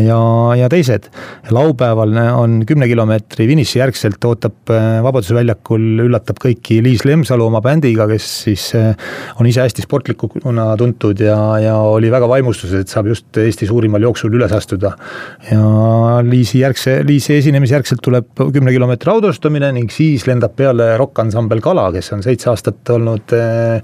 ja, 0.07 0.21
ja 0.57 0.69
teised. 0.73 1.11
laupäeval 1.53 2.15
on 2.33 2.63
kümne 2.67 2.89
kilomeetri 2.89 3.47
finiši 3.51 3.81
järgselt 3.83 4.25
ootab 4.25 4.73
Vabaduse 5.05 5.35
väljakul, 5.37 5.76
üllatab 5.79 6.41
kõiki 6.43 6.81
Liis 6.85 7.07
Lemsalu 7.07 7.47
oma 7.47 7.63
bändiga, 7.65 8.09
kes 8.11 8.29
siis 8.47 8.69
eh, 8.79 8.93
on 9.41 9.47
ise 9.49 9.63
hästi 9.65 9.85
sportlik 9.87 10.17
sportlikuna 10.17 10.77
tuntud 10.77 11.21
ja, 11.21 11.37
ja 11.61 11.75
oli 11.77 12.11
väga 12.11 12.29
vaimustuses, 12.29 12.81
et 12.81 12.93
saab 12.93 13.09
just 13.11 13.37
Eesti 13.41 13.67
suurimal 13.67 14.03
jooksul 14.03 14.33
üles 14.35 14.53
astuda. 14.53 14.95
ja 15.51 15.63
Liisi 16.25 16.61
järgse, 16.61 17.03
Liisi 17.07 17.35
esinemise 17.37 17.75
järgselt 17.75 18.01
tuleb 18.03 18.27
kümne 18.37 18.73
kilomeetri 18.73 19.11
autostumine 19.11 19.73
ning 19.73 19.91
siis 19.93 20.27
lendab 20.27 20.57
peale 20.57 20.97
rokkansambel 20.97 21.61
Kala, 21.61 21.91
kes 21.93 22.13
on 22.13 22.23
seitse 22.23 22.51
aastat 22.51 22.89
olnud, 22.91 23.33
eh, 23.37 23.83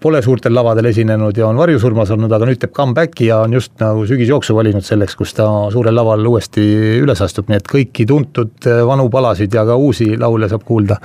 pole 0.00 0.22
suurtel 0.22 0.54
lavadel 0.54 0.90
esinenud 0.90 1.36
ja 1.36 1.48
on 1.48 1.58
varjusurmas 1.60 2.10
olnud, 2.14 2.32
aga 2.32 2.48
nüüd 2.48 2.60
teeb 2.62 2.74
comeback'i 2.76 3.28
ja 3.28 3.42
on 3.44 3.52
just 3.58 3.74
nagu 3.80 4.06
sügisjooksu 4.06 4.56
valinud 4.56 4.84
selleks, 4.84 5.16
kus 5.16 5.34
ta 5.34 5.48
suurel 5.72 5.94
laval 5.94 6.24
uuesti 6.26 6.64
üles 7.02 7.20
astub, 7.24 7.48
nii 7.48 7.60
et 7.60 7.70
kõiki 7.70 8.06
tuntud 8.08 8.70
eh, 8.70 8.82
vanu 8.86 9.08
palasid 9.12 9.54
ja 9.54 9.66
ka 9.68 9.76
uusi 9.76 10.14
laule 10.18 10.48
saab 10.48 10.64
kuulda 10.64 11.00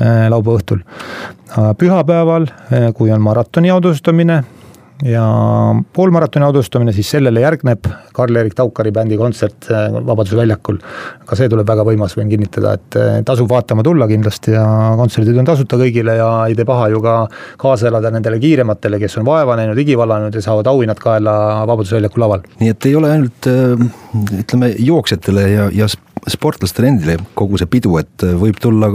laupäeva 0.00 0.58
õhtul 0.58 0.82
pühapäeval, 1.78 2.48
eh, 2.70 2.92
kui 2.94 3.12
on 3.12 3.20
maratoni 3.20 3.70
audustamine 3.70 4.42
ja 5.04 5.22
poolmaratoni 5.92 6.44
audustamine, 6.46 6.92
siis 6.92 7.10
sellele 7.10 7.40
järgneb 7.42 7.88
Karl-Erik 8.14 8.54
Taukari 8.54 8.92
bändi 8.94 9.18
kontsert 9.18 9.68
eh, 9.70 9.90
Vabaduse 9.92 10.36
väljakul. 10.36 10.78
ka 11.26 11.36
see 11.36 11.48
tuleb 11.48 11.68
väga 11.68 11.84
võimas, 11.84 12.14
võin 12.16 12.30
kinnitada, 12.30 12.74
et 12.78 12.98
tasub 13.26 13.50
vaatama 13.50 13.82
tulla 13.82 14.08
kindlasti 14.08 14.54
ja 14.54 14.64
kontserdid 14.96 15.38
on 15.38 15.48
tasuta 15.48 15.76
kõigile 15.80 16.16
ja 16.16 16.30
ei 16.48 16.56
tee 16.56 16.64
paha 16.68 16.88
ju 16.92 17.02
ka 17.02 17.16
kaasa 17.58 17.88
elada 17.90 18.10
nendele 18.10 18.38
kiirematele, 18.40 19.00
kes 19.02 19.18
on 19.18 19.28
vaeva 19.28 19.56
näinud, 19.56 19.78
higi 19.78 19.98
vallanud 19.98 20.34
ja 20.34 20.44
saavad 20.44 20.72
auhinnad 20.72 21.00
kaela 21.02 21.66
Vabaduse 21.66 21.98
väljaku 21.98 22.20
laval. 22.20 22.48
nii 22.60 22.72
et 22.72 22.86
ei 22.86 22.96
ole 22.96 23.12
ainult 23.12 23.52
ütleme 24.40 24.74
jooksjatele 24.78 25.48
ja, 25.50 25.70
ja 25.74 25.88
sportlastele 26.28 26.94
endile 26.94 27.16
kogu 27.34 27.58
see 27.58 27.68
pidu, 27.68 27.96
et 27.98 28.30
võib 28.38 28.60
tulla 28.62 28.94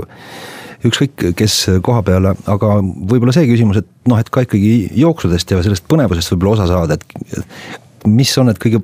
ükskõik 0.86 1.32
kes 1.38 1.56
koha 1.86 2.04
peale, 2.06 2.36
aga 2.46 2.78
võib-olla 2.84 3.34
see 3.36 3.48
küsimus, 3.50 3.82
et 3.82 3.90
noh, 4.10 4.20
et 4.22 4.30
ka 4.30 4.46
ikkagi 4.46 4.92
jooksudest 5.02 5.52
ja 5.54 5.62
sellest 5.66 5.88
põnevusest 5.90 6.34
võib-olla 6.34 6.58
osa 6.58 6.68
saada, 6.70 6.98
et 6.98 8.08
mis 8.08 8.34
on 8.38 8.52
need 8.52 8.62
kõige 8.62 8.84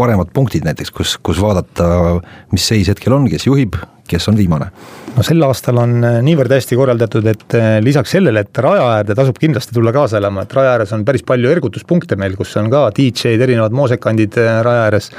paremad 0.00 0.30
punktid 0.32 0.64
näiteks, 0.64 0.92
kus, 0.94 1.16
kus 1.22 1.40
vaadata, 1.42 2.20
mis 2.54 2.66
seis 2.70 2.88
hetkel 2.88 3.16
on, 3.16 3.26
kes 3.30 3.44
juhib, 3.48 3.76
kes 4.10 4.28
on 4.30 4.38
viimane? 4.38 4.70
no 5.16 5.24
sel 5.26 5.42
aastal 5.46 5.78
on 5.82 5.96
äh, 6.06 6.18
niivõrd 6.24 6.52
hästi 6.54 6.78
korraldatud, 6.78 7.26
et 7.30 7.56
äh, 7.58 7.68
lisaks 7.82 8.14
sellele, 8.16 8.44
et 8.44 8.62
raja 8.62 8.86
äärde 8.96 9.16
tasub 9.18 9.38
kindlasti 9.42 9.74
tulla 9.76 9.92
kaasa 9.94 10.20
elama, 10.20 10.44
et 10.46 10.54
raja 10.56 10.74
ääres 10.76 10.94
on 10.96 11.04
päris 11.06 11.24
palju 11.26 11.50
ergutuspunkte 11.50 12.18
meil, 12.20 12.36
kus 12.38 12.54
on 12.60 12.70
ka 12.72 12.86
DJ-d, 12.96 13.40
erinevad 13.46 13.74
moosekandid 13.76 14.38
äh, 14.40 14.60
raja 14.66 14.86
ääres. 14.88 15.10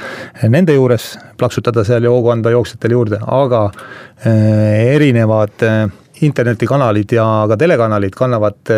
Nende 0.52 0.76
juures 0.76 1.12
plaksutada 1.40 1.84
seal 1.86 2.06
ja 2.06 2.12
hoogu 2.12 2.32
anda 2.32 2.52
jooksjatele 2.54 2.96
juurde, 2.98 3.18
aga 3.22 3.64
erinevad 4.22 5.64
internetikanalid 6.22 7.16
ja 7.16 7.24
ka 7.50 7.58
telekanalid 7.58 8.14
kannavad 8.14 8.70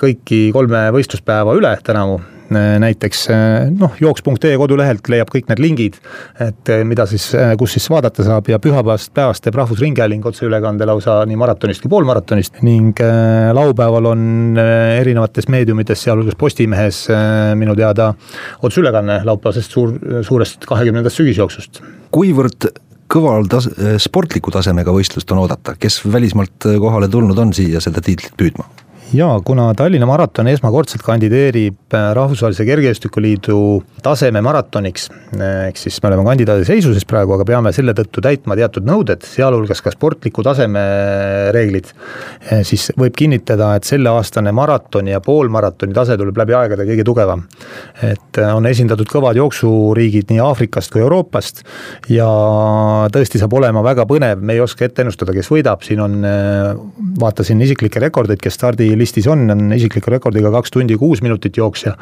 kõiki 0.00 0.46
kolme 0.56 0.86
võistluspäeva 0.96 1.52
üle 1.58 1.74
tänavu 1.84 2.16
näiteks 2.54 3.26
äh, 3.30 3.68
noh, 3.72 3.94
jooks.ee 4.00 4.54
kodulehelt 4.60 5.08
leiab 5.12 5.30
kõik 5.32 5.50
need 5.50 5.62
lingid, 5.62 5.98
et 6.42 6.70
äh, 6.72 6.84
mida 6.88 7.06
siis, 7.10 7.28
kus 7.58 7.76
siis 7.76 7.88
vaadata 7.90 8.24
saab 8.26 8.48
ja 8.50 8.60
pühapäevast 8.62 9.12
päevast 9.16 9.44
teeb 9.44 9.58
Rahvusringhääling 9.58 10.24
otseülekande 10.26 10.86
lausa 10.88 11.18
nii 11.28 11.38
maratonist 11.40 11.84
kui 11.84 11.92
poolmaratonist 11.92 12.62
ning 12.66 13.02
laupäeval 13.56 14.10
on 14.12 14.24
erinevates 14.60 15.50
meediumites, 15.52 16.02
sealhulgas 16.06 16.38
Postimehes 16.38 17.04
minu 17.58 17.74
teada 17.78 18.12
otseülekanne 18.66 19.20
laupäevasest 19.26 19.76
suur, 19.76 19.94
suurest 20.26 20.66
kahekümnendast 20.68 21.22
sügisjooksust. 21.22 21.82
kuivõrd 22.14 22.70
kõval 23.12 23.46
tas-, 23.50 23.70
sportliku 24.02 24.54
tasemega 24.54 24.94
võistlust 24.94 25.30
on 25.34 25.44
oodata, 25.44 25.76
kes 25.80 26.02
välismaalt 26.12 26.70
kohale 26.80 27.08
tulnud 27.08 27.38
on 27.38 27.54
siia 27.56 27.82
seda 27.84 28.02
tiitlit 28.04 28.34
püüdma? 28.38 28.85
Jaa, 29.14 29.40
kuna 29.44 29.68
Tallinna 29.76 30.06
maraton 30.08 30.48
esmakordselt 30.50 31.02
kandideerib 31.06 31.94
äh, 31.94 32.08
Rahvusvahelise 32.16 32.64
Kergejõustikuliidu 32.66 33.58
taseme 34.02 34.40
maratoniks, 34.42 35.06
äh, 35.36 35.68
ehk 35.68 35.78
siis 35.78 35.98
me 36.02 36.10
oleme 36.10 36.24
kandidaadi 36.26 36.66
seisuses 36.66 37.06
praegu, 37.08 37.36
aga 37.36 37.46
peame 37.46 37.72
selle 37.76 37.94
tõttu 37.96 38.22
täitma 38.24 38.56
teatud 38.58 38.86
nõuded, 38.88 39.22
sealhulgas 39.26 39.82
ka 39.84 39.92
sportliku 39.94 40.42
taseme 40.46 40.82
reeglid, 41.54 41.92
äh, 42.50 42.64
siis 42.66 42.88
võib 42.98 43.14
kinnitada, 43.18 43.74
et 43.78 43.86
selleaastane 43.86 44.54
maratoni 44.56 45.14
ja 45.14 45.22
poolmaratoni 45.22 45.94
tase 45.94 46.18
tuleb 46.18 46.42
läbi 46.42 46.56
aegade 46.58 46.88
kõige 46.88 47.06
tugevam. 47.06 47.46
et 48.02 48.38
on 48.38 48.66
esindatud 48.66 49.08
kõvad 49.08 49.38
jooksuriigid 49.38 50.30
nii 50.30 50.40
Aafrikast 50.42 50.92
kui 50.92 51.00
Euroopast 51.00 51.62
ja 52.12 52.26
tõesti 53.12 53.38
saab 53.40 53.54
olema 53.56 53.82
väga 53.84 54.04
põnev, 54.08 54.42
me 54.42 54.56
ei 54.56 54.60
oska 54.60 54.84
ette 54.84 55.02
ennustada, 55.02 55.32
kes 55.36 55.48
võidab, 55.50 55.84
siin 55.86 56.00
on, 56.00 56.18
vaatasin 57.20 57.62
isiklikke 57.62 58.00
rekordeid, 58.02 58.40
kes 58.42 58.58
stardi 58.58 58.90
listis 58.98 59.26
on, 59.30 59.44
on 59.50 59.72
isikliku 59.76 60.10
rekordiga 60.10 60.50
kaks 60.54 60.74
tundi 60.74 60.96
kuus 61.00 61.22
minutit 61.24 61.56
jooksja, 61.56 61.94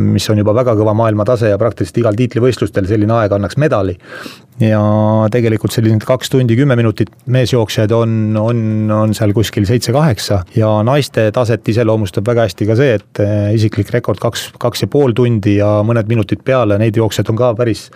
mis 0.00 0.28
on 0.30 0.40
juba 0.42 0.54
väga 0.56 0.76
kõva 0.78 0.94
maailmatase 0.96 1.52
ja 1.52 1.60
praktiliselt 1.60 2.02
igal 2.02 2.18
tiitlivõistlustel 2.18 2.88
selline 2.90 3.16
aeg 3.18 3.36
annaks 3.36 3.58
medali 3.60 3.96
ja 4.62 4.80
tegelikult 5.34 5.74
sellised 5.74 6.04
kaks 6.06 6.30
tundi 6.30 6.54
kümme 6.54 6.76
minutit 6.78 7.10
meesjooksjaid 7.34 7.90
on, 7.94 8.36
on, 8.38 8.60
on 8.94 9.14
seal 9.16 9.32
kuskil 9.34 9.66
seitse-kaheksa 9.66 10.40
ja 10.54 10.68
naiste 10.86 11.26
taset 11.34 11.66
iseloomustab 11.72 12.26
väga 12.28 12.46
hästi 12.46 12.68
ka 12.68 12.76
see, 12.78 12.92
et 13.00 13.22
eh, 13.24 13.48
isiklik 13.56 13.90
rekord 13.96 14.22
kaks, 14.22 14.46
kaks 14.62 14.84
ja 14.86 14.90
pool 14.92 15.14
tundi 15.16 15.56
ja 15.58 15.80
mõned 15.86 16.06
minutid 16.10 16.44
peale, 16.46 16.78
neid 16.78 16.94
jooksjaid 17.00 17.32
on 17.34 17.40
ka 17.40 17.50
päris, 17.58 17.88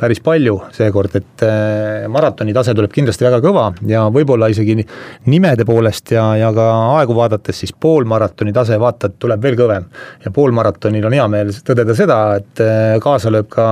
päris 0.00 0.22
palju 0.24 0.56
seekord, 0.76 1.20
et 1.20 1.44
eh, 1.44 2.08
maratoni 2.12 2.56
tase 2.56 2.72
tuleb 2.76 2.96
kindlasti 2.96 3.28
väga 3.28 3.42
kõva 3.44 3.68
ja 3.90 4.06
võib-olla 4.12 4.48
isegi 4.52 4.78
nimede 5.28 5.68
poolest 5.68 6.16
ja, 6.16 6.30
ja 6.40 6.52
ka 6.56 6.70
aegu 6.96 7.16
vaadates, 7.18 7.60
siis 7.60 7.76
poolmaratoni 7.76 8.56
tase 8.56 8.80
vaata, 8.80 9.12
tuleb 9.12 9.42
veel 9.44 9.60
kõvem. 9.60 9.90
ja 10.24 10.32
poolmaratonil 10.32 11.04
on 11.04 11.20
hea 11.20 11.28
meel 11.28 11.52
tõdeda 11.66 11.96
seda, 11.98 12.20
et 12.40 12.64
eh, 12.64 12.96
kaasa 13.04 13.36
lööb 13.36 13.52
ka 13.52 13.66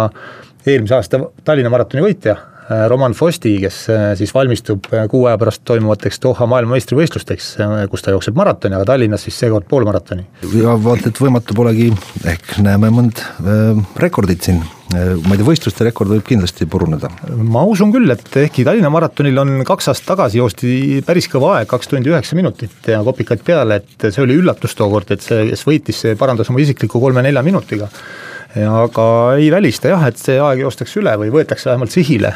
eelmise 0.66 0.97
aasta 0.97 1.21
Tallinna 1.44 1.71
maratoni 1.73 2.04
võitja, 2.04 2.37
äh, 2.64 2.85
Roman 2.90 3.14
Fosti, 3.16 3.56
kes 3.62 3.80
äh, 3.92 4.04
siis 4.18 4.33
valmistub 4.35 4.88
äh, 4.92 5.06
kuu 5.11 5.26
aja 5.28 5.38
pärast 5.40 5.64
toimuvateks 5.68 6.23
Doha 6.25 6.49
maailmameistrivõistlusteks, 6.50 7.50
kus 7.92 8.04
ta 8.04 8.14
jookseb 8.14 8.38
maratoni, 8.38 8.78
aga 8.78 8.88
Tallinnas 8.94 9.26
siis 9.26 9.38
seekord 9.44 9.68
poolmaratoni. 9.71 10.25
ja 10.54 10.78
vaata, 10.80 11.11
et 11.12 11.21
võimatu 11.21 11.56
polegi, 11.56 11.90
ehk 12.30 12.56
näeme 12.64 12.92
mõnd 12.94 13.21
äh, 13.21 13.85
rekordit 14.00 14.49
siin 14.49 14.64
ma 14.94 15.33
ei 15.33 15.38
tea, 15.40 15.47
võistluste 15.49 15.83
rekord 15.83 16.12
võib 16.12 16.23
kindlasti 16.28 16.68
puruneda. 16.71 17.09
ma 17.35 17.64
usun 17.66 17.90
küll, 17.90 18.12
et 18.14 18.37
ehkki 18.44 18.62
Tallinna 18.64 18.92
maratonil 18.94 19.40
on 19.42 19.64
kaks 19.66 19.90
aastat 19.90 20.12
tagasi 20.12 20.38
joosti 20.38 21.00
päris 21.06 21.26
kõva 21.33 21.56
aeg, 21.56 21.68
kaks 21.71 21.90
tundi 21.90 22.12
üheksa 22.12 22.37
minutit 22.38 22.92
ja 22.92 23.00
kopikaid 23.02 23.42
peale, 23.44 23.80
et 23.80 24.06
see 24.06 24.23
oli 24.23 24.37
üllatus 24.38 24.76
tookord, 24.78 25.11
et 25.11 25.25
see, 25.25 25.49
kes 25.50 25.66
võitis, 25.66 26.04
see 26.04 26.14
parandas 26.21 26.52
oma 26.52 26.62
isikliku 26.62 27.02
kolme-nelja 27.02 27.42
minutiga 27.42 27.90
aga 28.62 29.06
ei 29.38 29.50
välista 29.50 29.90
jah, 29.90 30.06
et 30.08 30.20
see 30.20 30.38
aeg 30.40 30.64
joostakse 30.64 31.00
üle 31.02 31.14
või 31.25 31.32
võetakse 31.34 31.70
vähemalt 31.73 31.94
sihile. 31.94 32.34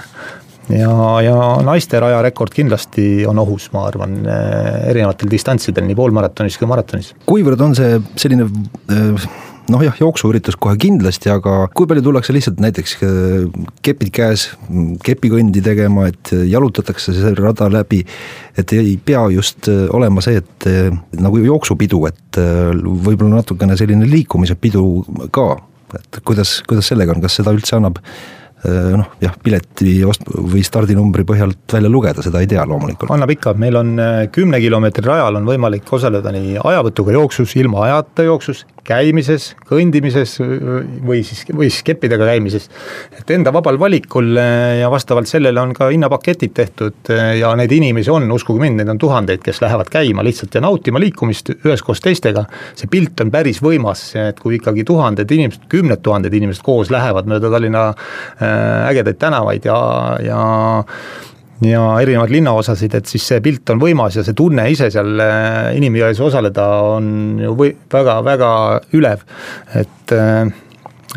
ja, 0.74 0.92
ja 1.24 1.36
naiste 1.64 2.00
rajarekord 2.02 2.54
kindlasti 2.54 3.26
on 3.28 3.38
ohus, 3.44 3.70
ma 3.72 3.86
arvan, 3.88 4.18
erinevatel 4.90 5.30
distantsidel, 5.30 5.86
nii 5.88 5.98
poolmaratonis 5.98 6.58
kui 6.58 6.70
maratonis. 6.70 7.14
kuivõrd 7.28 7.62
on 7.68 7.76
see 7.78 8.00
selline 8.18 8.48
äh, 8.48 9.28
noh 9.68 9.84
jah, 9.84 9.94
jooksuüritus 10.00 10.58
kohe 10.58 10.74
kindlasti, 10.80 11.30
aga 11.30 11.68
kui 11.76 11.86
palju 11.86 12.02
tullakse 12.08 12.34
lihtsalt 12.34 12.58
näiteks 12.66 12.98
äh, 13.06 13.46
kepid 13.86 14.10
käes, 14.18 14.48
kepikõndi 15.06 15.62
tegema, 15.62 16.08
et 16.10 16.34
jalutatakse 16.34 17.14
see 17.14 17.32
rada 17.38 17.70
läbi, 17.70 18.02
et 18.58 18.74
ei 18.74 18.96
pea 18.98 19.22
just 19.36 19.70
olema 19.70 20.24
see, 20.24 20.42
et 20.42 20.68
nagu 21.22 21.38
jooksupidu, 21.46 22.04
et 22.10 22.42
võib-olla 22.42 23.38
natukene 23.38 23.78
selline 23.78 24.10
liikumise 24.10 24.58
pidu 24.58 24.82
ka 25.30 25.52
et 25.96 26.20
kuidas, 26.24 26.58
kuidas 26.68 26.90
sellega 26.90 27.14
on, 27.14 27.22
kas 27.24 27.38
seda 27.40 27.54
üldse 27.56 27.78
annab 27.78 28.02
noh, 28.66 29.12
jah, 29.22 29.34
pileti 29.42 30.00
ost- 30.08 30.26
või 30.26 30.64
stardinumbri 30.66 31.22
põhjalt 31.28 31.70
välja 31.72 31.90
lugeda, 31.92 32.24
seda 32.24 32.40
ei 32.42 32.48
tea 32.50 32.64
loomulikult. 32.66 33.10
annab 33.14 33.30
ikka, 33.30 33.54
meil 33.54 33.78
on 33.78 33.92
äh, 34.02 34.16
kümne 34.34 34.60
kilomeetri 34.60 35.06
rajal 35.06 35.38
on 35.38 35.46
võimalik 35.46 35.92
osaleda 35.92 36.32
nii 36.34 36.58
ajavõtuga 36.64 37.14
jooksus, 37.14 37.54
ilma 37.60 37.84
ajata 37.86 38.26
jooksus, 38.26 38.64
käimises, 38.88 39.50
kõndimises 39.68 40.38
või 40.40 41.20
siis, 41.26 41.42
või 41.52 41.68
siis 41.68 41.84
keppidega 41.84 42.26
käimises. 42.30 42.68
et 43.18 43.30
enda 43.30 43.52
vabal 43.52 43.78
valikul 43.80 44.38
ja 44.80 44.90
vastavalt 44.90 45.28
sellele 45.28 45.60
on 45.60 45.74
ka 45.76 45.90
hinnapaketid 45.92 46.54
tehtud 46.56 47.12
eh, 47.12 47.38
ja 47.42 47.52
neid 47.58 47.72
inimesi 47.72 48.10
on, 48.10 48.30
uskuge 48.32 48.62
mind, 48.62 48.80
neid 48.80 48.92
on 48.94 49.00
tuhandeid, 49.00 49.42
kes 49.44 49.60
lähevad 49.64 49.90
käima 49.92 50.24
lihtsalt 50.24 50.54
ja 50.54 50.62
nautima 50.64 51.00
liikumist 51.02 51.52
üheskoos 51.58 52.00
teistega. 52.04 52.46
see 52.74 52.88
pilt 52.90 53.20
on 53.20 53.30
päris 53.30 53.60
võimas, 53.62 54.04
et 54.16 54.40
kui 54.40 54.56
ikkagi 54.58 54.84
tuhanded 54.88 55.30
inimesed, 55.36 55.68
kümned 55.68 56.02
tuhanded 56.02 56.34
inimesed 56.34 56.64
koos 56.64 56.92
lähevad 56.94 57.28
mööda 57.28 57.50
Tallinna 57.52 57.84
ägedaid 58.90 59.18
tänavaid 59.20 59.66
ja, 59.68 59.80
ja 60.24 60.42
ja 61.64 61.82
erinevaid 61.98 62.30
linnaosasid, 62.30 62.94
et 62.94 63.10
siis 63.10 63.24
see 63.32 63.40
pilt 63.42 63.70
on 63.72 63.80
võimas 63.82 64.14
ja 64.18 64.22
see 64.26 64.36
tunne 64.38 64.68
ise 64.70 64.90
seal 64.94 65.18
äh, 65.22 65.72
inimjões 65.78 66.20
osaleda 66.22 66.66
on 66.92 67.10
ju 67.42 67.54
või 67.58 67.72
väga-väga 67.92 68.50
ülev, 68.94 69.24
et 69.80 70.14
äh, 70.14 70.52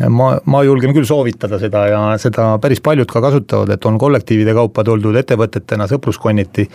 ma, 0.08 0.32
ma 0.44 0.62
julgen 0.66 0.94
küll 0.96 1.06
soovitada 1.06 1.60
seda 1.62 1.84
ja 1.90 2.00
seda 2.22 2.56
päris 2.62 2.82
paljud 2.82 3.10
ka 3.10 3.22
kasutavad, 3.22 3.74
et 3.74 3.86
on 3.86 4.00
kollektiivide 4.02 4.54
kaupa 4.56 4.84
tuldud 4.86 5.18
ettevõtetena 5.22 5.86
sõpruskonniti 5.90 6.66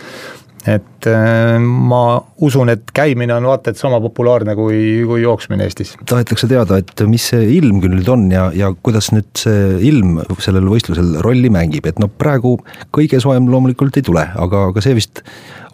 et 0.67 1.07
äh, 1.07 1.57
ma 1.61 2.01
usun, 2.43 2.71
et 2.73 2.91
käimine 2.95 3.35
on 3.37 3.47
vaata 3.47 3.71
et 3.71 3.79
sama 3.79 3.99
populaarne 4.03 4.55
kui, 4.57 4.79
kui 5.07 5.21
jooksmine 5.23 5.67
Eestis. 5.67 5.95
tahetakse 6.05 6.49
teada, 6.51 6.79
et 6.81 7.03
mis 7.09 7.29
see 7.31 7.45
ilm 7.57 7.79
küll 7.83 7.95
nüüd 7.97 8.11
on 8.11 8.27
ja, 8.33 8.47
ja 8.55 8.73
kuidas 8.75 9.11
nüüd 9.15 9.29
see 9.39 9.77
ilm 9.87 10.19
sellel 10.43 10.67
võistlusel 10.71 11.17
rolli 11.25 11.51
mängib, 11.53 11.87
et 11.89 12.01
noh, 12.03 12.11
praegu 12.11 12.57
kõige 12.95 13.21
soojem 13.23 13.47
loomulikult 13.51 13.99
ei 13.99 14.05
tule, 14.05 14.27
aga, 14.35 14.67
aga 14.71 14.83
see 14.83 14.97
vist 14.97 15.23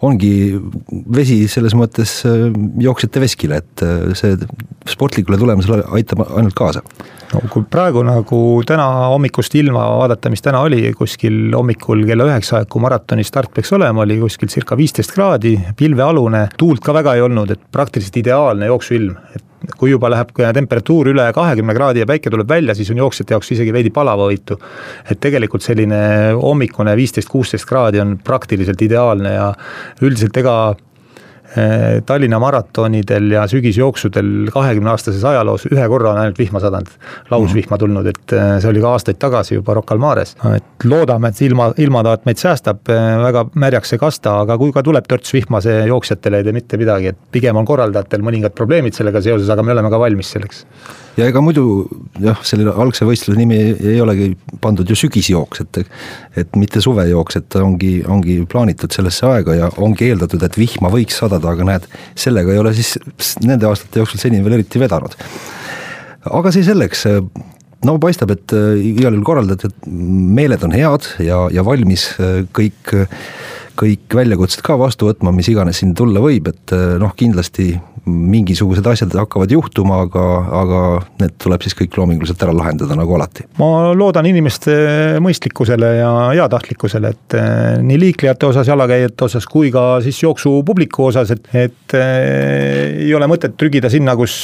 ongi 0.04 0.32
vesi 1.16 1.44
selles 1.50 1.74
mõttes 1.78 2.20
äh, 2.28 2.46
jooksjate 2.84 3.22
veskile, 3.22 3.60
et 3.62 3.84
äh, 3.84 4.12
see 4.18 4.36
sportlikule 4.90 5.38
tulemusele 5.40 5.84
aitab 5.96 6.24
ainult 6.26 6.56
kaasa. 6.58 6.82
no 7.32 7.40
kui 7.50 7.64
praegu 7.70 8.04
nagu 8.06 8.40
täna 8.66 8.86
hommikust 9.12 9.54
ilma 9.58 9.86
vaadata, 9.98 10.30
mis 10.30 10.44
täna 10.44 10.60
oli 10.66 10.92
kuskil 10.96 11.54
hommikul 11.56 12.04
kella 12.08 12.28
üheksa 12.30 12.60
aeg, 12.60 12.68
kui 12.72 12.84
maratoni 12.84 13.24
start 13.24 13.54
peaks 13.54 13.72
olema, 13.76 14.04
oli 14.04 14.20
kuskil 14.20 14.52
circa 14.52 14.76
viisteist 14.78 15.14
kraadi, 15.16 15.56
pilvealune, 15.78 16.46
tuult 16.60 16.84
ka 16.84 16.94
väga 16.96 17.16
ei 17.16 17.24
olnud, 17.24 17.50
et 17.56 17.66
praktiliselt 17.72 18.22
ideaalne 18.22 18.70
jooksuilm, 18.70 19.18
et 19.34 19.44
kui 19.78 19.92
juba 19.92 20.10
läheb 20.12 20.32
temperatuur 20.56 21.12
üle 21.12 21.26
kahekümne 21.34 21.74
kraadi 21.76 22.02
ja 22.02 22.08
päike 22.08 22.32
tuleb 22.32 22.48
välja, 22.48 22.74
siis 22.74 22.90
on 22.92 23.02
jooksjate 23.02 23.34
jaoks 23.34 23.52
isegi 23.56 23.72
veidi 23.72 23.92
palavavõitu. 23.94 24.58
et 25.10 25.20
tegelikult 25.20 25.62
selline 25.62 26.32
hommikune 26.40 26.96
viisteist, 26.96 27.28
kuusteist 27.28 27.68
kraadi 27.68 28.00
on 28.00 28.18
praktiliselt 28.24 28.82
ideaalne 28.82 29.34
ja 29.34 29.52
üldiselt 30.02 30.36
ega 30.36 30.74
Tallinna 32.06 32.38
maratonidel 32.42 33.30
ja 33.36 33.44
sügisjooksudel 33.50 34.50
kahekümne 34.54 34.90
aastases 34.90 35.22
ajaloos 35.28 35.66
ühe 35.70 35.86
korra 35.90 36.12
on 36.12 36.20
ainult 36.22 36.38
vihma 36.40 36.60
sadanud, 36.62 36.90
lausvihma 37.30 37.78
tulnud, 37.80 38.08
et 38.10 38.34
eh, 38.34 38.56
see 38.62 38.70
oli 38.70 38.82
ka 38.82 38.94
aastaid 38.96 39.20
tagasi 39.22 39.58
juba 39.58 39.76
Rocca 39.78 39.94
al 39.94 40.02
Mares. 40.02 40.34
et 40.50 40.88
loodame, 40.88 41.30
et 41.30 41.42
ilma, 41.46 41.70
ilmataat 41.78 42.26
meid 42.28 42.42
säästab, 42.42 42.82
eh, 42.90 43.06
väga 43.22 43.46
märjaks 43.54 43.94
ei 43.94 44.02
kasta, 44.02 44.38
aga 44.44 44.58
kui 44.60 44.74
ka 44.74 44.82
tuleb 44.86 45.06
törts 45.10 45.34
vihma, 45.36 45.62
see 45.64 45.86
jooksjatele 45.90 46.42
ei 46.42 46.48
tee 46.48 46.56
mitte 46.56 46.80
midagi, 46.80 47.14
et 47.14 47.24
pigem 47.34 47.56
on 47.60 47.68
korraldajatel 47.68 48.24
mõningad 48.26 48.56
probleemid 48.58 48.96
sellega 48.96 49.22
seoses, 49.24 49.50
aga 49.50 49.62
me 49.62 49.76
oleme 49.76 49.92
ka 49.92 50.00
valmis 50.02 50.34
selleks 50.34 50.64
ja 51.18 51.28
ega 51.30 51.42
muidu 51.44 51.64
jah, 52.22 52.40
selle 52.46 52.72
algse 52.72 53.06
võistluse 53.06 53.38
nimi 53.38 53.58
ei, 53.60 53.96
olegi 54.02 54.32
pandud 54.62 54.88
ju 54.90 54.96
sügisjooks, 54.98 55.64
et 55.64 55.80
et 56.42 56.58
mitte 56.58 56.82
suvejooks, 56.82 57.38
et 57.40 57.56
ongi, 57.60 57.94
ongi 58.10 58.40
plaanitud 58.50 58.94
sellesse 58.94 59.26
aega 59.30 59.56
ja 59.58 59.70
ongi 59.82 60.10
eeldatud, 60.10 60.42
et 60.42 60.58
vihma 60.58 60.90
võiks 60.92 61.18
sadada, 61.22 61.54
aga 61.54 61.68
näed, 61.70 61.88
sellega 62.18 62.54
ei 62.54 62.62
ole 62.62 62.74
siis 62.76 62.96
nende 63.44 63.68
aastate 63.70 64.02
jooksul 64.02 64.22
seni 64.22 64.42
veel 64.44 64.58
eriti 64.60 64.82
vedanud. 64.82 65.16
aga 66.24 66.54
see 66.54 66.66
selleks, 66.66 67.06
no 67.84 67.98
paistab, 68.02 68.34
et 68.34 68.54
äh, 68.56 68.74
igal 68.94 69.12
juhul 69.12 69.26
korraldatud 69.26 69.74
meeled 69.86 70.64
on 70.66 70.74
head 70.74 71.10
ja, 71.22 71.44
ja 71.52 71.64
valmis 71.66 72.10
äh, 72.18 72.42
kõik 72.56 72.94
kõik 73.78 74.14
väljakutsed 74.14 74.62
ka 74.64 74.78
vastu 74.80 75.10
võtma, 75.10 75.32
mis 75.34 75.50
iganes 75.52 75.82
siin 75.82 75.94
tulla 75.98 76.22
võib, 76.22 76.48
et 76.52 76.74
äh, 76.76 76.94
noh, 77.02 77.14
kindlasti 77.18 77.72
mingisugused 78.04 78.84
asjad 78.86 79.14
hakkavad 79.16 79.52
juhtuma, 79.52 80.02
aga, 80.04 80.24
aga 80.60 80.80
need 81.22 81.36
tuleb 81.40 81.62
siis 81.64 81.76
kõik 81.78 81.96
loominguliselt 81.96 82.42
ära 82.44 82.52
lahendada, 82.56 82.96
nagu 82.98 83.14
alati. 83.16 83.46
ma 83.58 83.94
loodan 83.96 84.28
inimeste 84.28 84.74
mõistlikkusele 85.24 85.90
ja 86.00 86.10
heatahtlikkusele, 86.34 87.12
et 87.14 87.36
eh, 87.38 87.78
nii 87.84 88.00
liiklejate 88.02 88.50
osas, 88.50 88.68
jalakäijate 88.68 89.24
osas 89.24 89.48
kui 89.48 89.72
ka 89.72 90.02
siis 90.04 90.20
jooksupubliku 90.22 91.08
osas, 91.08 91.32
et, 91.32 91.48
et 91.56 91.96
eh, 91.96 93.06
ei 93.06 93.14
ole 93.16 93.28
mõtet 93.30 93.56
trügida 93.56 93.88
sinna, 93.92 94.16
kus, 94.20 94.36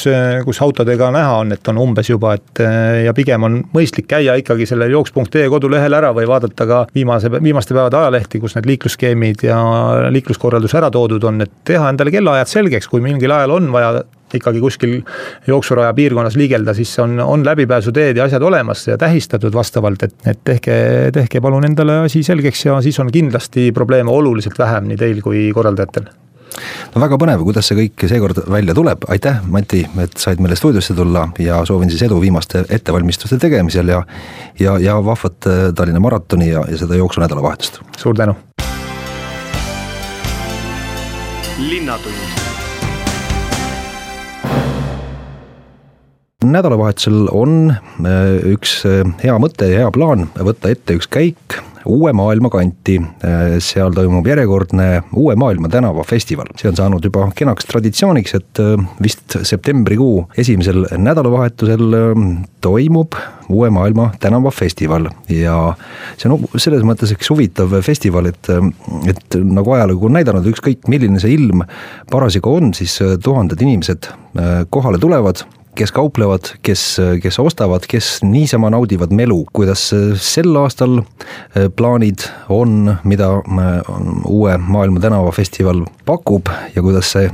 kus 0.47 0.63
autodega 0.65 1.11
näha 1.13 1.37
on, 1.45 1.53
et 1.57 1.73
on 1.73 1.83
umbes 1.85 2.09
juba, 2.09 2.39
et 2.41 2.65
eh, 2.65 3.03
ja 3.09 3.15
pigem 3.17 3.45
on 3.45 3.61
mõistlik 3.77 4.09
käia 4.09 4.39
ikkagi 4.41 4.69
sellel 4.73 4.97
jooks.ee 4.97 5.45
kodulehel 5.53 6.01
ära 6.01 6.15
või 6.17 6.29
vaadata 6.31 6.69
ka 6.69 6.81
viimase, 6.97 7.29
viimaste 7.37 7.77
päevade 7.77 8.01
ajalehti, 8.01 8.41
kus 8.41 8.57
need 8.57 8.73
liiklusskeemid 8.73 9.20
süsteemid 9.21 9.45
ja 9.45 10.11
liikluskorraldus 10.11 10.75
ära 10.75 10.91
toodud 10.91 11.25
on, 11.25 11.41
et 11.43 11.53
teha 11.65 11.91
endale 11.91 12.11
kellaajad 12.11 12.49
selgeks, 12.49 12.89
kui 12.89 13.01
mingil 13.01 13.31
ajal 13.31 13.51
on 13.51 13.71
vaja 13.73 14.03
ikkagi 14.35 14.61
kuskil 14.63 15.01
jooksuraja 15.47 15.93
piirkonnas 15.95 16.37
liigelda, 16.37 16.75
siis 16.75 16.93
on, 17.03 17.19
on 17.21 17.45
läbipääsuteed 17.45 18.17
ja 18.17 18.25
asjad 18.25 18.43
olemas 18.43 18.87
ja 18.87 18.97
tähistatud 18.99 19.53
vastavalt, 19.53 20.03
et, 20.03 20.15
et 20.27 20.41
tehke, 20.45 21.11
tehke 21.13 21.41
palun 21.41 21.67
endale 21.67 22.05
asi 22.07 22.23
selgeks 22.23 22.65
ja 22.67 22.81
siis 22.81 22.99
on 23.01 23.11
kindlasti 23.11 23.73
probleeme 23.73 24.11
oluliselt 24.11 24.59
vähem 24.59 24.89
nii 24.89 24.97
teil 25.01 25.23
kui 25.23 25.51
korraldajatel 25.55 26.11
no 26.95 27.03
väga 27.03 27.19
põnev, 27.21 27.43
kuidas 27.47 27.69
see 27.71 27.79
kõik 27.79 28.07
seekord 28.11 28.43
välja 28.51 28.75
tuleb, 28.77 29.07
aitäh, 29.13 29.41
Mati, 29.51 29.83
et 30.03 30.17
said 30.21 30.43
meile 30.43 30.59
stuudiosse 30.59 30.95
tulla 30.99 31.27
ja 31.43 31.61
soovin 31.69 31.91
siis 31.93 32.05
edu 32.07 32.21
viimaste 32.23 32.65
ettevalmistuste 32.69 33.39
tegemisel 33.43 33.95
ja 33.95 34.03
ja, 34.61 34.77
ja 34.83 34.99
vahvat 35.05 35.51
äh, 35.51 35.65
Tallinna 35.75 36.03
maratoni 36.03 36.51
ja, 36.51 36.65
ja 36.69 36.79
seda 36.79 36.99
jooksunädalavahetust. 37.01 37.81
suur 37.97 38.17
tänu. 38.17 38.37
Linnatund. 41.61 42.15
Nädalavahetusel 46.45 47.29
on 47.33 47.71
äh, 47.71 48.39
üks 48.49 48.81
äh, 48.89 49.05
hea 49.21 49.37
mõte 49.43 49.69
ja 49.69 49.85
hea 49.85 49.91
plaan 49.93 50.31
võtta 50.41 50.73
ette 50.73 50.97
üks 50.97 51.11
käik 51.13 51.61
uue 51.87 52.13
maailma 52.13 52.51
kanti. 52.53 52.99
Äh, 53.25 53.57
seal 53.63 53.95
toimub 53.97 54.27
järjekordne 54.27 55.03
Uue 55.17 55.37
Maailma 55.37 55.69
tänava 55.69 56.05
festival, 56.07 56.51
see 56.61 56.69
on 56.71 56.77
saanud 56.79 57.05
juba 57.05 57.27
kenaks 57.37 57.69
traditsiooniks, 57.69 58.35
et 58.39 58.61
vist 59.03 59.37
septembrikuu 59.47 60.27
esimesel 60.39 60.85
nädalavahetusel 60.99 61.85
toimub 62.61 63.17
Uue 63.51 63.71
Maailma 63.75 64.11
tänavafestival 64.21 65.09
ja 65.33 65.57
see 66.21 66.31
on 66.31 66.45
selles 66.57 66.85
mõttes 66.87 67.15
üks 67.15 67.31
huvitav 67.33 67.75
festival, 67.87 68.31
et, 68.31 68.51
et 69.11 69.39
nagu 69.43 69.77
ajalugu 69.77 70.11
on 70.11 70.19
näidanud, 70.19 70.47
ükskõik 70.53 70.91
milline 70.91 71.21
see 71.23 71.35
ilm 71.37 71.65
parasjagu 72.11 72.59
on, 72.61 72.75
siis 72.77 72.99
tuhanded 73.25 73.63
inimesed 73.67 74.13
kohale 74.71 75.01
tulevad 75.03 75.45
kes 75.75 75.93
kauplevad, 75.93 76.51
kes, 76.63 76.83
kes 77.23 77.39
ostavad, 77.39 77.85
kes 77.89 78.09
niisama 78.27 78.71
naudivad 78.71 79.13
melu, 79.15 79.45
kuidas 79.53 79.87
sel 80.21 80.57
aastal 80.59 80.99
äh, 81.01 81.69
plaanid 81.77 82.25
on, 82.51 82.97
mida 83.05 83.31
äh, 83.39 83.71
uue 84.27 84.57
Maailma 84.59 85.01
tänavafestival 85.01 85.85
pakub 86.07 86.51
ja 86.75 86.83
kuidas 86.83 87.13
see 87.15 87.31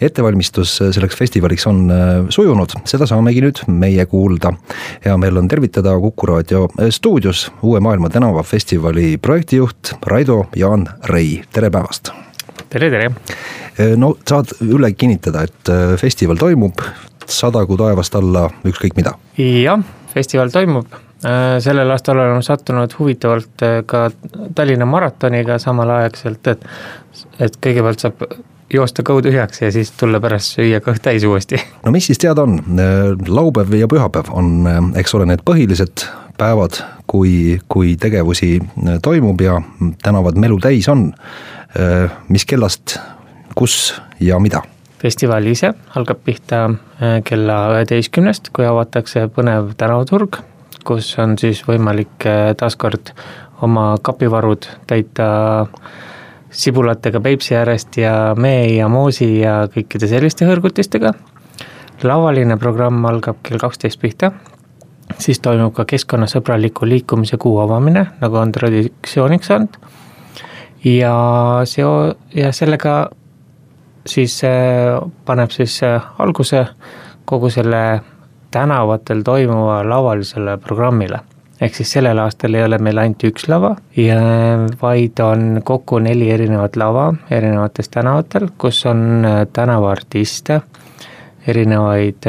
ettevalmistus 0.00 0.76
selleks 0.78 1.16
festivaliks 1.16 1.66
on 1.70 1.82
äh, 1.90 2.14
sujunud, 2.34 2.76
seda 2.88 3.08
saamegi 3.08 3.42
nüüd 3.44 3.64
meie 3.68 4.06
kuulda. 4.06 4.52
hea 5.04 5.16
meel 5.16 5.40
on 5.40 5.48
tervitada 5.48 5.96
Kuku 5.98 6.26
raadio 6.26 6.68
stuudios 6.90 7.48
uue 7.62 7.80
Maailma 7.80 8.08
tänavafestivali 8.08 9.16
projektijuht 9.18 9.96
Raido 10.06 10.44
Jaan 10.56 10.88
Rei, 11.04 11.42
tere 11.52 11.70
päevast! 11.70 12.12
tere, 12.68 12.90
tere! 12.90 13.10
no 13.96 14.16
saad 14.26 14.56
üle 14.66 14.90
kinnitada, 14.98 15.44
et 15.46 15.70
festival 16.00 16.36
toimub, 16.36 16.82
sadagu 17.32 17.76
taevast 17.78 18.14
alla 18.18 18.48
ükskõik 18.66 18.96
mida. 18.98 19.14
jah, 19.38 19.82
festival 20.12 20.52
toimub, 20.52 20.92
äh, 21.24 21.56
sellel 21.64 21.90
aastal 21.94 22.18
oleme 22.18 22.42
sattunud 22.42 22.94
huvitavalt 22.98 23.64
äh, 23.66 23.80
ka 23.86 24.08
Tallinna 24.54 24.86
maratoniga 24.88 25.58
samalaegselt, 25.62 26.46
et, 26.54 26.64
et 27.40 27.58
kõigepealt 27.64 28.04
saab 28.04 28.24
joosta 28.72 29.02
kõhu 29.06 29.22
tühjaks 29.24 29.62
ja 29.62 29.72
siis 29.72 29.92
tulla 29.96 30.20
pärast 30.20 30.58
süüa 30.58 30.80
kõht 30.84 31.02
täis 31.04 31.24
uuesti. 31.24 31.60
no 31.84 31.92
mis 31.94 32.08
siis 32.10 32.20
teada 32.22 32.46
on, 32.46 32.58
äh, 32.78 33.12
laupäev 33.28 33.74
ja 33.78 33.90
pühapäev 33.90 34.32
on, 34.32 34.64
eks 34.98 35.14
ole, 35.18 35.28
need 35.30 35.44
põhilised 35.46 36.06
päevad, 36.38 36.80
kui, 37.10 37.58
kui 37.68 37.96
tegevusi 37.98 38.56
toimub 39.02 39.40
ja 39.42 39.58
tänavad 40.02 40.38
melu 40.38 40.60
täis 40.62 40.86
on. 40.88 41.08
mis 42.28 42.46
kellast, 42.48 42.94
kus 43.54 43.74
ja 44.20 44.38
mida 44.40 44.62
festival 44.98 45.46
ise 45.46 45.72
algab 45.98 46.22
pihta 46.26 46.64
äh, 46.68 47.18
kella 47.24 47.58
üheteistkümnest, 47.76 48.50
kui 48.54 48.66
avatakse 48.66 49.26
põnev 49.34 49.72
tänavaturg, 49.78 50.40
kus 50.86 51.12
on 51.22 51.36
siis 51.40 51.62
võimalik 51.66 52.26
äh, 52.26 52.52
taaskord 52.58 53.12
oma 53.62 53.96
kapivarud 54.02 54.68
täita 54.86 55.28
sibulatega 56.50 57.20
Peipsi 57.20 57.56
äärest 57.58 57.98
ja 58.00 58.34
mee 58.38 58.68
ja 58.76 58.88
moosi 58.88 59.40
ja 59.40 59.66
kõikide 59.72 60.08
selliste 60.08 60.46
hõrgutistega. 60.48 61.12
lavaline 62.02 62.56
programm 62.56 63.04
algab 63.04 63.36
kell 63.42 63.58
kaksteist 63.58 64.00
pihta, 64.00 64.32
siis 65.18 65.40
toimub 65.40 65.74
ka 65.74 65.84
keskkonnasõbraliku 65.84 66.86
liikumise 66.86 67.36
kuu 67.36 67.58
avamine, 67.60 68.06
nagu 68.20 68.36
on 68.36 68.52
traditsiooniks 68.52 69.46
saanud. 69.46 69.76
ja 70.84 71.14
seo-, 71.64 72.14
ja 72.34 72.52
sellega 72.52 73.10
siis 74.08 74.40
paneb 75.24 75.52
siis 75.54 75.80
alguse 76.18 76.64
kogu 77.28 77.50
selle 77.52 78.00
tänavatel 78.50 79.22
toimuva 79.22 79.88
lavalisele 79.88 80.56
programmile. 80.56 81.20
ehk 81.60 81.74
siis 81.74 81.92
sellel 81.92 82.18
aastal 82.22 82.54
ei 82.54 82.62
ole 82.62 82.78
meil 82.78 82.98
ainult 83.02 83.24
üks 83.26 83.48
lava 83.50 83.76
ja 83.98 84.20
vaid 84.82 85.18
on 85.20 85.60
kokku 85.66 85.98
neli 85.98 86.30
erinevat 86.30 86.76
lava 86.78 87.14
erinevates 87.30 87.88
tänavatel, 87.88 88.48
kus 88.58 88.86
on 88.86 89.26
tänavaartiste, 89.52 90.60
erinevaid 91.46 92.22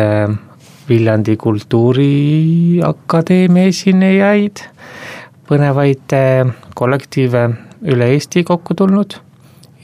Viljandi 0.90 1.38
Kultuuriakadeemia 1.38 3.68
esinejaid, 3.70 4.58
põnevaid 5.46 6.10
kollektiive 6.76 7.50
üle 7.94 8.06
Eesti 8.16 8.44
kokku 8.44 8.74
tulnud 8.74 9.29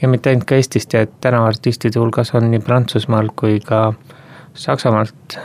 ja 0.02 0.08
mitte 0.08 0.30
ainult 0.30 0.46
ka 0.48 0.58
Eestist 0.58 0.94
et 0.94 1.12
tänavaartistide 1.24 2.00
hulgas 2.00 2.34
on 2.34 2.50
nii 2.50 2.62
Prantsusmaalt 2.64 3.34
kui 3.36 3.60
ka 3.64 3.92
Saksamaalt 4.56 5.38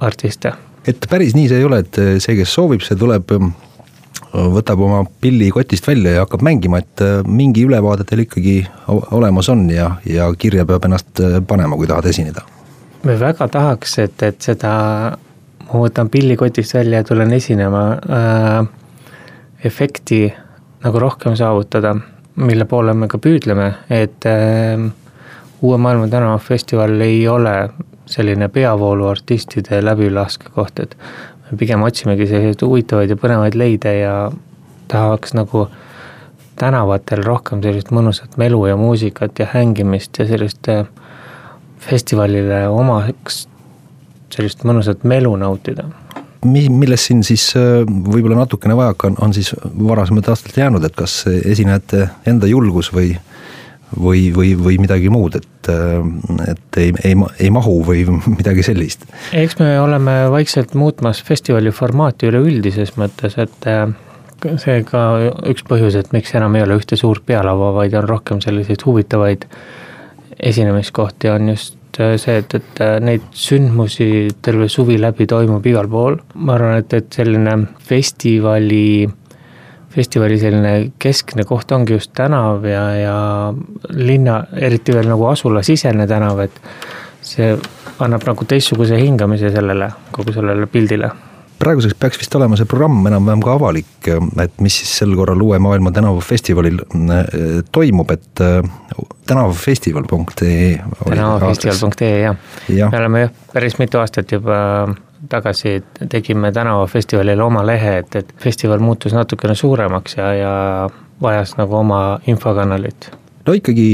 artiste. 0.00 0.52
et 0.86 1.06
päris 1.10 1.34
nii 1.34 1.48
see 1.48 1.58
ei 1.62 1.64
ole, 1.64 1.82
et 1.82 2.00
see, 2.22 2.36
kes 2.38 2.54
soovib, 2.54 2.82
see 2.82 2.98
tuleb, 2.98 3.30
võtab 4.32 4.80
oma 4.82 5.02
pilli 5.20 5.50
kotist 5.54 5.86
välja 5.86 6.16
ja 6.16 6.24
hakkab 6.24 6.42
mängima, 6.42 6.80
et 6.82 7.02
mingi 7.26 7.66
ülevaade 7.66 8.06
teil 8.08 8.24
ikkagi 8.24 8.56
olemas 8.88 9.50
on 9.52 9.68
ja, 9.70 9.96
ja 10.08 10.30
kirja 10.38 10.66
peab 10.66 10.86
ennast 10.88 11.22
panema, 11.48 11.78
kui 11.78 11.90
tahad 11.90 12.10
esineda? 12.10 12.46
me 13.02 13.18
väga 13.18 13.48
tahaks, 13.50 13.98
et, 13.98 14.22
et 14.22 14.40
seda, 14.42 14.72
ma 15.66 15.82
võtan 15.84 16.10
pilli 16.10 16.36
kotist 16.38 16.74
välja 16.74 17.02
ja 17.02 17.06
tulen 17.06 17.32
esinema 17.34 17.82
äh,, 17.98 18.66
efekti 19.64 20.24
nagu 20.82 20.98
rohkem 21.02 21.34
saavutada 21.38 21.96
mille 22.36 22.64
poole 22.64 22.94
me 22.94 23.08
ka 23.08 23.18
püüdleme, 23.18 23.72
et 23.90 24.26
äh, 24.26 24.90
Uue 25.62 25.78
Maailma 25.78 26.08
tänavafestival 26.10 27.00
ei 27.00 27.28
ole 27.28 27.68
selline 28.06 28.48
peavooluartistide 28.48 29.78
läbilaskekoht, 29.84 30.80
et 30.80 30.96
me 31.50 31.58
pigem 31.58 31.82
otsimegi 31.86 32.26
selliseid 32.26 32.64
huvitavaid 32.66 33.12
ja 33.12 33.16
põnevaid 33.16 33.54
leide 33.54 33.94
ja 34.00 34.16
tahaks 34.90 35.36
nagu 35.38 35.68
tänavatel 36.58 37.22
rohkem 37.24 37.62
sellist 37.62 37.92
mõnusat 37.94 38.36
melu 38.40 38.64
ja 38.66 38.76
muusikat 38.76 39.38
ja 39.38 39.46
hängimist 39.54 40.18
ja 40.18 40.26
sellist 40.28 40.68
äh, 40.68 40.84
festivalile 41.82 42.66
omaks 42.68 43.46
sellist 44.32 44.64
mõnusat 44.64 45.04
melu 45.08 45.34
nautida 45.36 45.88
mi-, 46.44 46.68
millest 46.68 47.10
siin 47.10 47.22
siis 47.26 47.50
äh, 47.58 47.82
võib-olla 47.86 48.42
natukene 48.42 48.76
vajaka 48.78 49.10
on, 49.10 49.18
on 49.28 49.34
siis 49.36 49.52
varasemalt 49.62 50.32
aastalt 50.32 50.56
jäänud, 50.56 50.84
et 50.84 50.96
kas 50.96 51.22
esinejate 51.28 52.08
enda 52.26 52.50
julgus 52.50 52.92
või 52.94 53.14
või, 54.00 54.30
või, 54.34 54.52
või 54.56 54.78
midagi 54.80 55.10
muud, 55.12 55.36
et, 55.36 55.68
äh, 55.68 56.52
et 56.52 56.78
ei, 56.80 56.94
ei, 57.04 57.16
ei 57.40 57.50
mahu 57.52 57.80
või 57.86 58.06
midagi 58.38 58.64
sellist? 58.66 59.04
eks 59.36 59.58
me 59.60 59.74
oleme 59.80 60.16
vaikselt 60.32 60.74
muutmas 60.78 61.22
festivali 61.24 61.72
formaati 61.74 62.30
üleüldises 62.30 62.96
mõttes, 63.00 63.36
et 63.42 63.68
äh, 63.70 63.86
see 64.62 64.80
ka 64.88 65.04
üks 65.50 65.66
põhjus, 65.68 65.96
et 65.98 66.12
miks 66.16 66.34
enam 66.38 66.56
ei 66.56 66.64
ole 66.66 66.80
ühte 66.80 66.98
suurt 66.98 67.24
pealava, 67.26 67.72
vaid 67.76 67.94
on 67.98 68.08
rohkem 68.08 68.42
selliseid 68.44 68.82
huvitavaid 68.86 69.46
esinemiskohti, 70.42 71.30
on 71.30 71.52
just 71.52 71.78
Äh, 71.98 72.16
see, 72.16 72.38
et, 72.40 72.54
et 72.54 72.80
äh, 72.80 72.98
neid 73.04 73.24
sündmusi 73.36 74.30
terve 74.40 74.68
suvi 74.72 74.96
läbi 75.00 75.26
toimub 75.28 75.66
igal 75.68 75.90
pool, 75.92 76.16
ma 76.40 76.54
arvan, 76.56 76.78
et, 76.80 76.94
et 76.96 77.18
selline 77.18 77.56
festivali, 77.84 79.04
festivali 79.92 80.38
selline 80.40 80.72
keskne 81.02 81.44
koht 81.48 81.74
ongi 81.76 81.98
just 81.98 82.14
tänav 82.16 82.64
ja, 82.64 82.86
ja 82.96 83.16
linna, 83.92 84.38
eriti 84.56 84.96
veel 84.96 85.10
nagu 85.12 85.26
asulasisene 85.34 86.08
tänav, 86.08 86.40
et 86.46 86.56
see 87.20 87.52
annab 88.02 88.24
nagu 88.30 88.48
teistsuguse 88.48 88.96
hingamise 88.96 89.52
sellele, 89.52 89.90
kogu 90.16 90.32
sellele 90.32 90.70
pildile 90.72 91.12
praeguseks 91.62 91.94
peaks 91.98 92.18
vist 92.20 92.34
olema 92.34 92.56
see 92.58 92.68
programm 92.68 93.06
enam-vähem 93.06 93.42
ka 93.44 93.54
avalik, 93.58 94.08
et 94.42 94.62
mis 94.64 94.80
siis 94.80 94.96
sel 95.02 95.14
korral 95.18 95.42
Uue 95.44 95.60
Maailma 95.62 95.92
tänavafestivalil 95.94 96.80
äh, 96.82 97.22
toimub, 97.74 98.10
et 98.14 98.42
äh, 98.42 98.58
tänavafestival.ee. 99.30 100.72
tänavafestival.ee 101.04 102.18
jah 102.24 102.36
ja., 102.68 102.90
me 102.90 102.98
oleme 102.98 103.24
jah, 103.26 103.34
päris 103.52 103.78
mitu 103.78 104.02
aastat 104.02 104.34
juba 104.34 104.56
tagasi 105.30 105.76
tegime 106.10 106.50
tänavafestivalile 106.52 107.44
oma 107.44 107.62
lehe, 107.66 107.98
et, 108.02 108.16
et 108.18 108.34
festival 108.42 108.82
muutus 108.82 109.14
natukene 109.14 109.54
suuremaks 109.54 110.18
ja, 110.18 110.34
ja 110.34 110.52
vajas 111.22 111.54
nagu 111.60 111.78
oma 111.78 112.02
infokanalit 112.26 113.12
no 113.46 113.54
ikkagi 113.54 113.86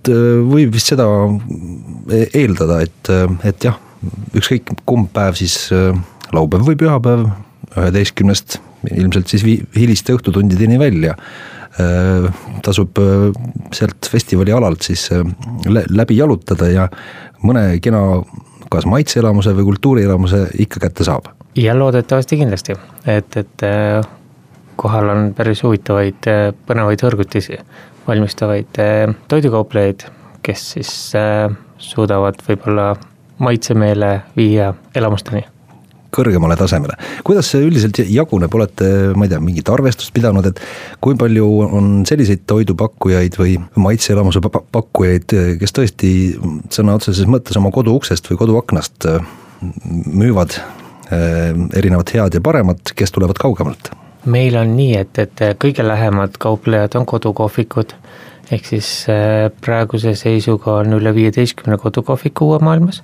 võib 0.00 0.72
vist 0.72 0.94
seda 0.94 1.06
eeldada, 2.30 2.80
et, 2.86 3.10
et 3.50 3.66
jah, 3.66 3.76
ükskõik 4.38 4.70
kumb 4.88 5.10
päev 5.12 5.36
siis 5.36 5.58
laupäev 6.32 6.66
või 6.66 6.78
pühapäev 6.78 7.28
üheteistkümnest 7.76 8.58
ilmselt 8.96 9.30
siis 9.30 9.44
hiliste 9.76 10.14
õhtutundideni 10.16 10.78
välja. 10.80 11.14
Tasub 12.64 12.98
sealt 13.76 14.08
festivali 14.10 14.52
alalt 14.52 14.82
siis 14.82 15.06
läbi 15.68 16.16
jalutada 16.18 16.68
ja 16.70 16.86
mõne 17.46 17.78
kena 17.82 18.00
kas 18.70 18.86
maitseelamuse 18.90 19.54
või 19.56 19.68
kultuurielamuse 19.70 20.42
ikka 20.62 20.82
kätte 20.86 21.06
saab. 21.06 21.30
ja 21.56 21.74
loodetavasti 21.78 22.36
kindlasti, 22.36 22.74
et, 23.06 23.36
et 23.36 23.64
kohal 24.76 25.08
on 25.14 25.32
päris 25.34 25.62
huvitavaid 25.62 26.28
põnevaid 26.66 27.02
hõrgutisi 27.06 27.58
valmistavaid 28.06 28.82
toidukauplejaid, 29.28 30.06
kes 30.42 30.66
siis 30.74 30.92
suudavad 31.78 32.42
võib-olla 32.48 32.92
maitsemeele 33.38 34.12
viia 34.36 34.74
elamusteni 34.94 35.44
kõrgemale 36.14 36.56
tasemele. 36.58 36.96
kuidas 37.24 37.50
see 37.52 37.62
üldiselt 37.66 38.00
jaguneb, 38.10 38.54
olete, 38.54 38.90
ma 39.16 39.26
ei 39.26 39.32
tea, 39.32 39.40
mingit 39.44 39.68
arvestust 39.72 40.14
pidanud, 40.16 40.46
et 40.50 40.60
kui 41.00 41.16
palju 41.18 41.48
on 41.66 41.92
selliseid 42.08 42.44
toidupakkujaid 42.50 43.38
või 43.40 43.56
maitseelamuse 43.76 44.42
pakkujaid, 44.46 45.36
kes 45.60 45.76
tõesti 45.76 46.12
sõna 46.72 46.98
otseses 46.98 47.28
mõttes 47.30 47.58
oma 47.60 47.72
koduuksest 47.74 48.30
või 48.30 48.40
koduaknast 48.44 49.08
äh, 49.10 49.32
müüvad 50.06 50.58
äh, 50.58 51.50
erinevat 51.76 52.14
head 52.14 52.38
ja 52.38 52.44
paremat, 52.44 52.94
kes 52.96 53.16
tulevad 53.16 53.40
kaugemalt? 53.40 53.92
meil 54.28 54.56
on 54.60 54.74
nii, 54.76 54.98
et, 55.00 55.16
et 55.16 55.40
kõige 55.56 55.80
lähemad 55.80 56.34
kauplejad 56.42 56.92
on 56.98 57.06
kodukohvikud 57.08 57.94
ehk 58.50 58.66
siis 58.66 58.88
äh, 59.10 59.48
praeguse 59.64 60.14
seisuga 60.18 60.80
on 60.82 60.96
üle 60.98 61.12
viieteistkümne 61.14 61.78
kodukohviku 61.80 62.50
uue 62.50 62.58
maailmas, 62.64 63.02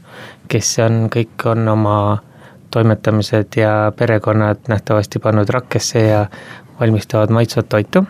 kes 0.51 0.73
on, 0.85 1.07
kõik 1.13 1.47
on 1.51 1.69
oma 1.71 1.99
toimetamised 2.77 3.57
ja 3.57 3.93
perekonnad 3.97 4.69
nähtavasti 4.69 5.23
pannud 5.25 5.49
rakkesse 5.49 6.03
ja 6.07 6.27
valmistavad 6.81 7.33
maitsvat 7.33 7.69
toitu. 7.73 8.05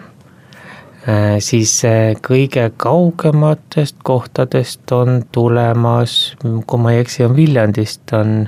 Äh, 1.06 1.38
siis 1.38 1.78
äh, 1.86 2.16
kõige 2.28 2.68
kaugematest 2.76 4.02
kohtadest 4.02 4.92
on 4.92 5.22
tulemas, 5.32 6.34
kui 6.42 6.82
ma 6.82 6.96
ei 6.96 7.04
eksi, 7.04 7.24
on 7.28 7.36
Viljandist 7.38 8.12
on 8.16 8.38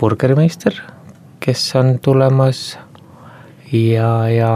burgerimeister, 0.00 0.74
kes 1.38 1.60
on 1.78 1.92
tulemas 2.02 2.72
ja, 3.70 4.10
ja 4.28 4.50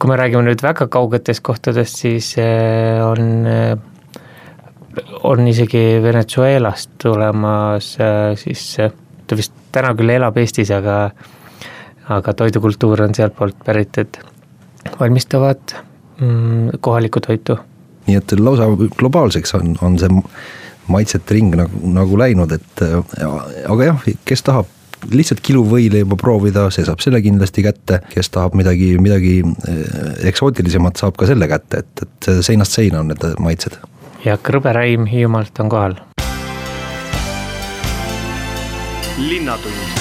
kui 0.00 0.08
me 0.08 0.16
räägime 0.16 0.46
nüüd 0.46 0.62
väga 0.64 0.86
kaugetest 0.88 1.42
kohtadest, 1.44 1.98
siis 2.00 2.32
äh, 2.40 3.02
on, 3.04 3.26
äh, 3.44 3.74
on 5.22 5.48
isegi 5.48 6.00
Venezuelast 6.02 6.90
tulemas 7.02 7.96
äh, 8.00 8.36
siis, 8.38 8.76
ta 9.26 9.38
vist 9.38 9.54
täna 9.72 9.94
küll 9.98 10.10
elab 10.16 10.38
Eestis, 10.40 10.72
aga, 10.74 11.10
aga 12.10 12.34
toidukultuur 12.34 13.04
on 13.06 13.14
sealtpoolt 13.14 13.60
pärit, 13.66 13.98
et 14.02 14.18
valmistavad 15.00 15.76
mm, 16.20 16.80
kohalikku 16.80 17.22
toitu. 17.26 17.58
nii 18.08 18.18
et 18.18 18.32
lausa 18.40 18.66
globaalseks 18.98 19.54
on, 19.54 19.76
on 19.82 19.98
see 20.00 20.10
maitsete 20.90 21.36
ring 21.36 21.54
nagu, 21.54 21.80
nagu 21.94 22.18
läinud, 22.18 22.52
et 22.56 22.82
aga 22.82 23.84
jah, 23.86 24.06
kes 24.26 24.42
tahab 24.42 24.70
lihtsalt 25.08 25.40
kilu 25.44 25.62
võileiba 25.68 26.16
proovida, 26.18 26.66
see 26.74 26.84
saab 26.84 27.00
selle 27.00 27.22
kindlasti 27.24 27.62
kätte, 27.64 28.00
kes 28.10 28.32
tahab 28.34 28.56
midagi, 28.58 28.92
midagi 29.00 29.38
eksootilisemat, 30.28 31.00
saab 31.00 31.16
ka 31.20 31.28
selle 31.30 31.48
kätte, 31.48 31.84
et, 31.84 32.04
et 32.04 32.30
seinast 32.44 32.76
seina 32.76 33.00
on 33.00 33.12
need 33.12 33.24
maitsed. 33.40 33.78
Ja 34.24 34.36
krõberäim 34.36 35.06
Hiiumaalt 35.06 35.60
on 35.60 35.68
kohal. 35.68 35.94
linnatund 39.18 40.00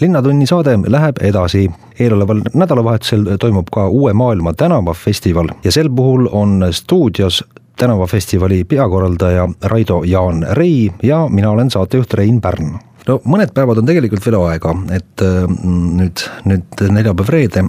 linnatunni 0.00 0.46
saade 0.46 0.78
läheb 0.86 1.16
edasi. 1.20 1.70
eeloleval 2.00 2.40
nädalavahetusel 2.54 3.24
toimub 3.40 3.66
ka 3.72 3.88
Uue 3.88 4.12
Maailma 4.12 4.52
tänavafestival 4.52 5.48
ja 5.64 5.72
sel 5.72 5.90
puhul 5.90 6.28
on 6.32 6.66
stuudios 6.70 7.44
tänavafestivali 7.76 8.64
peakorraldaja 8.64 9.48
Raido 9.62 10.02
Jaan 10.02 10.46
Rei 10.50 10.90
ja 11.02 11.28
mina 11.28 11.50
olen 11.50 11.70
saatejuht 11.70 12.14
Rein 12.14 12.40
Pärn 12.40 12.78
no 13.08 13.20
mõned 13.24 13.52
päevad 13.54 13.80
on 13.80 13.86
tegelikult 13.88 14.24
veel 14.26 14.38
aega, 14.40 14.74
et 14.94 15.24
mm, 15.24 15.86
nüüd, 16.00 16.24
nüüd 16.44 16.82
neljapäev-reede 16.96 17.64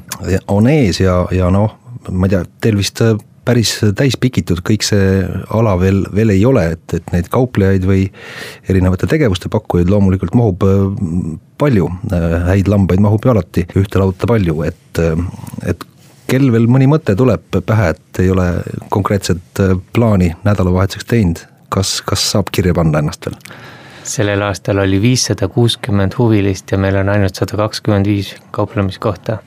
on 0.48 0.68
ees 0.72 1.02
ja, 1.02 1.24
ja 1.32 1.50
noh, 1.54 1.81
ma 2.10 2.28
ei 2.28 2.34
tea, 2.36 2.46
teil 2.64 2.80
vist 2.80 3.04
päris 3.46 3.74
täis 3.98 4.18
pikitud 4.22 4.62
kõik 4.66 4.86
see 4.86 5.22
ala 5.58 5.74
veel, 5.82 6.04
veel 6.14 6.34
ei 6.36 6.44
ole, 6.46 6.66
et, 6.76 6.84
et 6.94 7.14
neid 7.14 7.30
kauplejaid 7.34 7.86
või 7.90 8.04
erinevate 8.70 9.10
tegevuste 9.10 9.50
pakkujaid 9.52 9.90
loomulikult 9.90 10.36
mahub 10.38 10.66
mm, 10.66 11.40
palju, 11.62 11.88
häid 12.48 12.70
lambaid 12.72 13.02
mahub 13.02 13.26
ju 13.26 13.34
alati 13.34 13.66
ühte 13.82 14.02
lauta 14.02 14.30
palju, 14.30 14.62
et, 14.70 15.02
et 15.66 15.86
kel 16.32 16.48
veel 16.54 16.70
mõni 16.72 16.88
mõte 16.90 17.16
tuleb 17.18 17.60
pähe, 17.66 17.92
et 17.96 18.24
ei 18.24 18.32
ole 18.32 18.48
konkreetset 18.94 19.62
äh, 19.64 19.76
plaani 19.94 20.32
nädalavahetuseks 20.46 21.10
teinud, 21.10 21.46
kas, 21.74 22.00
kas 22.06 22.24
saab 22.34 22.54
kirja 22.54 22.76
panna 22.78 23.04
ennast 23.04 23.28
veel? 23.28 23.38
sellel 24.12 24.42
aastal 24.42 24.82
oli 24.82 24.98
viissada 25.02 25.46
kuuskümmend 25.48 26.16
huvilist 26.18 26.72
ja 26.74 26.78
meil 26.82 26.96
on 27.04 27.10
ainult 27.14 27.38
sada 27.38 27.58
kakskümmend 27.60 28.08
viis 28.10 28.32
kauplemiskohta. 28.52 29.38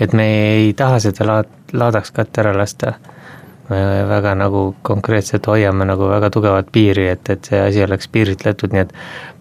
Et 0.00 0.12
me 0.12 0.26
ei 0.56 0.72
taha 0.76 0.98
seda 1.02 1.26
laad-, 1.28 1.54
laadaks 1.72 2.12
katte 2.16 2.44
ära 2.44 2.56
lasta. 2.56 2.94
me 3.68 3.78
väga 4.08 4.34
nagu 4.38 4.76
konkreetselt 4.86 5.46
hoiame 5.50 5.84
nagu 5.84 6.06
väga 6.08 6.30
tugevat 6.30 6.68
piiri, 6.72 7.08
et, 7.10 7.30
et 7.30 7.44
see 7.44 7.60
asi 7.60 7.82
oleks 7.82 8.08
piiritletud, 8.08 8.72
nii 8.72 8.84
et 8.84 8.92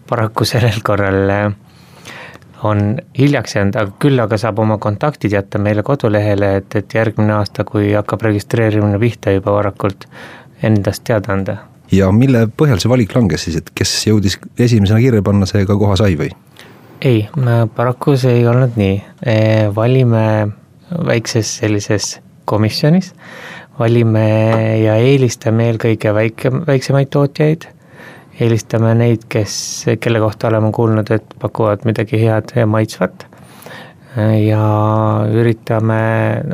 paraku 0.09 0.45
sellel 0.49 0.81
korral 0.83 1.29
äh, 1.29 1.51
on 2.65 2.97
hiljaks 3.17 3.55
jäänud, 3.55 3.75
aga 3.75 3.91
küll 3.99 4.19
aga 4.19 4.37
saab 4.41 4.59
oma 4.63 4.77
kontaktid 4.81 5.33
jätta 5.35 5.59
meile 5.61 5.83
kodulehele, 5.83 6.55
et, 6.61 6.75
et 6.75 6.93
järgmine 6.93 7.33
aasta, 7.37 7.63
kui 7.67 7.91
hakkab 7.93 8.25
registreerimine 8.25 8.99
pihta 8.99 9.33
juba 9.35 9.53
varakult, 9.59 10.07
endast 10.63 11.03
teada 11.07 11.33
anda. 11.33 11.57
ja 11.91 12.09
mille 12.11 12.47
põhjal 12.57 12.81
see 12.81 12.89
valik 12.89 13.13
langes 13.15 13.45
siis, 13.45 13.59
et 13.61 13.69
kes 13.75 13.91
jõudis 14.07 14.39
esimesena 14.57 14.99
kirja 15.03 15.21
panna, 15.21 15.45
see 15.49 15.65
ka 15.69 15.77
koha 15.77 15.97
sai 15.99 16.17
või? 16.19 16.31
Ei, 17.05 17.27
paraku 17.75 18.17
see 18.17 18.39
ei 18.39 18.47
olnud 18.49 18.77
nii, 18.79 18.95
e, 19.21 19.35
valime 19.75 20.25
väikses 21.05 21.57
sellises 21.61 22.15
komisjonis, 22.49 23.13
valime 23.79 24.25
ja 24.81 24.97
eelistame 25.01 25.69
eelkõige 25.71 26.13
väike, 26.15 26.51
väiksemaid 26.67 27.13
tootjaid 27.13 27.69
eelistame 28.39 28.91
neid, 28.97 29.25
kes, 29.31 29.55
kelle 30.01 30.19
kohta 30.23 30.49
oleme 30.49 30.71
kuulnud, 30.75 31.09
et 31.15 31.35
pakuvad 31.41 31.85
midagi 31.87 32.19
head 32.23 32.55
ja 32.57 32.67
maitsvat. 32.67 33.27
ja 34.15 34.65
üritame 35.27 35.95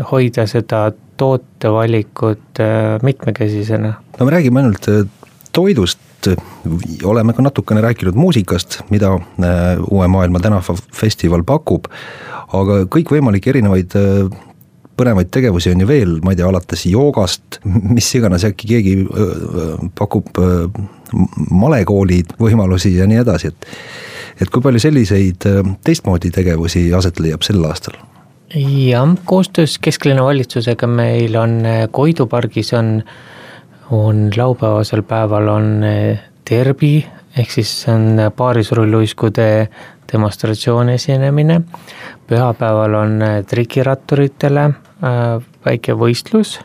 hoida 0.09 0.47
seda 0.49 0.87
tootevalikut 1.21 2.57
äh, 2.59 2.95
mitmekesisena. 3.05 3.93
no 4.19 4.25
me 4.25 4.31
räägime 4.31 4.63
ainult 4.63 4.87
äh, 4.89 5.05
toidust, 6.25 7.05
oleme 7.07 7.34
ka 7.34 7.45
natukene 7.45 7.81
rääkinud 7.81 8.17
muusikast, 8.19 8.81
mida 8.89 9.13
äh, 9.15 9.81
Uue 9.89 10.07
Maailma 10.07 10.39
tänavafestival 10.43 11.43
pakub, 11.47 11.89
aga 12.53 12.84
kõikvõimalikke 12.91 13.53
erinevaid 13.53 13.95
põnevaid 15.01 15.31
tegevusi 15.34 15.71
on 15.71 15.81
ju 15.81 15.88
veel, 15.89 16.17
ma 16.21 16.34
ei 16.34 16.38
tea, 16.38 16.47
alates 16.49 16.86
joogast, 16.86 17.62
mis 17.65 18.10
iganes, 18.19 18.45
äkki 18.45 18.67
keegi 18.69 18.95
pakub 19.97 20.29
malekoolid 21.49 22.36
võimalusi 22.39 22.93
ja 22.99 23.07
nii 23.10 23.21
edasi, 23.23 23.49
et 23.49 23.69
et 24.41 24.49
kui 24.49 24.63
palju 24.63 24.81
selliseid 24.81 25.45
äh, 25.49 25.73
teistmoodi 25.86 26.31
tegevusi 26.34 26.88
aset 26.97 27.19
leiab 27.21 27.45
sel 27.45 27.62
aastal? 27.67 27.97
jah, 28.51 29.13
koostöös 29.25 29.77
kesklinna 29.79 30.25
valitsusega 30.25 30.88
meil 30.88 31.38
on 31.39 31.62
äh, 31.65 31.86
Koidu 31.91 32.27
pargis 32.27 32.73
on, 32.75 32.99
on 33.91 34.30
laupäevasel 34.38 35.04
päeval 35.04 35.47
on 35.47 35.84
äh, 35.84 36.19
derbi, 36.49 37.06
ehk 37.38 37.51
siis 37.51 37.71
see 37.84 37.93
on 37.93 38.32
paarisrulluiskude 38.36 39.47
demonstratsiooni 40.12 40.93
esinemine. 40.93 41.62
pühapäeval 42.27 42.93
on 42.95 43.19
trikiratturitele 43.47 44.69
väike 45.65 45.93
võistlus 45.95 46.60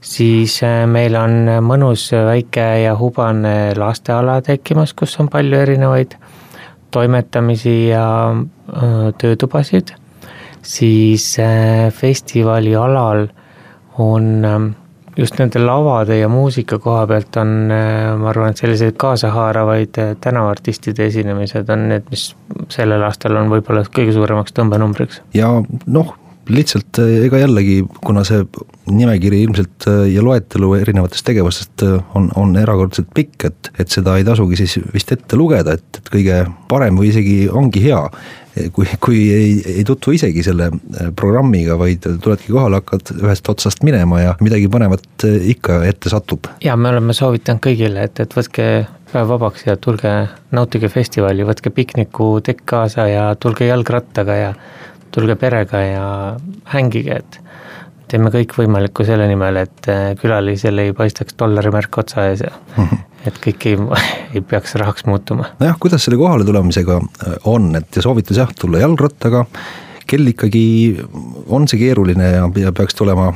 siis 0.00 0.60
meil 0.86 1.16
on 1.18 1.48
mõnus 1.64 2.08
väike 2.12 2.66
ja 2.84 2.94
hubane 2.98 3.74
lasteala 3.76 4.40
tekkimas, 4.42 4.94
kus 4.94 5.18
on 5.20 5.28
palju 5.28 5.58
erinevaid 5.58 6.14
toimetamisi 6.90 7.88
ja 7.88 8.34
töötubasid. 9.18 9.94
siis 10.62 11.36
festivali 11.90 12.74
alal 12.76 13.28
on 13.98 14.74
just 15.18 15.38
nende 15.40 15.60
lavade 15.62 16.18
ja 16.18 16.28
muusika 16.30 16.78
koha 16.82 17.06
pealt 17.10 17.36
on, 17.40 17.56
ma 17.68 18.30
arvan, 18.30 18.54
et 18.54 18.62
selliseid 18.62 18.96
kaasahaaravaid 19.00 19.98
tänavaartistide 20.22 21.08
esinemised 21.10 21.68
on 21.74 21.88
need, 21.92 22.06
mis 22.12 22.30
sellel 22.72 23.02
aastal 23.06 23.36
on 23.40 23.50
võib-olla 23.52 23.84
kõige 23.88 24.14
suuremaks 24.16 24.54
tõmbenumbriks. 24.56 25.22
ja 25.34 25.50
noh, 25.86 26.14
lihtsalt 26.48 27.00
ega 27.02 27.42
jällegi, 27.42 27.82
kuna 28.04 28.22
see 28.26 28.44
nimekiri 28.88 29.42
ilmselt 29.44 29.88
ja 30.08 30.22
loetelu 30.24 30.72
erinevatest 30.80 31.26
tegevustest 31.28 31.84
on, 32.16 32.30
on 32.40 32.56
erakordselt 32.56 33.10
pikk, 33.14 33.50
et, 33.50 33.70
et 33.78 33.92
seda 33.92 34.16
ei 34.16 34.26
tasugi 34.26 34.56
siis 34.62 34.78
vist 34.94 35.12
ette 35.12 35.36
lugeda, 35.36 35.76
et, 35.76 36.00
et 36.00 36.12
kõige 36.12 36.42
parem 36.70 37.00
või 37.00 37.10
isegi 37.12 37.38
ongi 37.52 37.84
hea, 37.84 38.00
kui, 38.74 38.88
kui 39.00 39.22
ei, 39.32 39.50
ei 39.78 39.84
tutvu 39.86 40.14
isegi 40.16 40.44
selle 40.46 40.70
äh, 40.72 41.10
programmiga, 41.16 41.78
vaid 41.80 42.06
tuledki 42.06 42.52
kohale, 42.52 42.82
hakkad 42.82 43.14
ühest 43.18 43.48
otsast 43.50 43.84
minema 43.86 44.22
ja 44.22 44.36
midagi 44.44 44.68
põnevat 44.72 45.26
äh, 45.28 45.38
ikka 45.54 45.82
ette 45.88 46.12
satub. 46.12 46.50
ja 46.64 46.76
me 46.76 46.92
oleme 46.92 47.16
soovitanud 47.16 47.62
kõigile, 47.64 48.06
et, 48.08 48.20
et 48.22 48.36
võtke 48.36 48.68
päev 49.12 49.32
vabaks 49.32 49.66
ja 49.66 49.76
tulge 49.80 50.12
nautige 50.52 50.90
festivali, 50.92 51.46
võtke 51.48 51.72
piknikutekk 51.74 52.64
kaasa 52.68 53.08
ja 53.08 53.28
tulge 53.40 53.68
jalgrattaga 53.68 54.36
ja 54.36 54.54
tulge 55.14 55.38
perega 55.40 55.80
ja 55.82 56.08
hängige, 56.74 57.22
et 57.22 57.40
teeme 58.08 58.32
kõik 58.34 58.54
võimalikku 58.56 59.04
selle 59.06 59.28
nimel, 59.30 59.62
et 59.64 59.90
äh, 59.92 60.14
külalisel 60.20 60.84
ei 60.84 60.94
paistaks 60.96 61.36
dollarimärk 61.38 62.00
otsa 62.04 62.30
ees 62.30 62.46
ja 62.46 62.54
-hmm 62.76 63.04
et 63.26 63.38
kõik 63.42 63.66
ei, 63.70 63.78
ei 64.36 64.44
peaks 64.44 64.76
rahaks 64.80 65.06
muutuma. 65.08 65.52
nojah, 65.60 65.76
kuidas 65.80 66.06
selle 66.06 66.18
kohale 66.20 66.46
tulemisega 66.48 66.98
äh, 67.00 67.36
on, 67.50 67.70
et 67.78 68.00
soovitus 68.04 68.40
jah, 68.40 68.52
tulla 68.58 68.82
jalgrattaga, 68.82 69.44
kell 70.08 70.32
ikkagi 70.32 70.64
on 71.46 71.68
see 71.70 71.82
keeruline 71.82 72.32
ja, 72.36 72.46
ja 72.62 72.74
peaks 72.76 72.96
tulema 72.98 73.32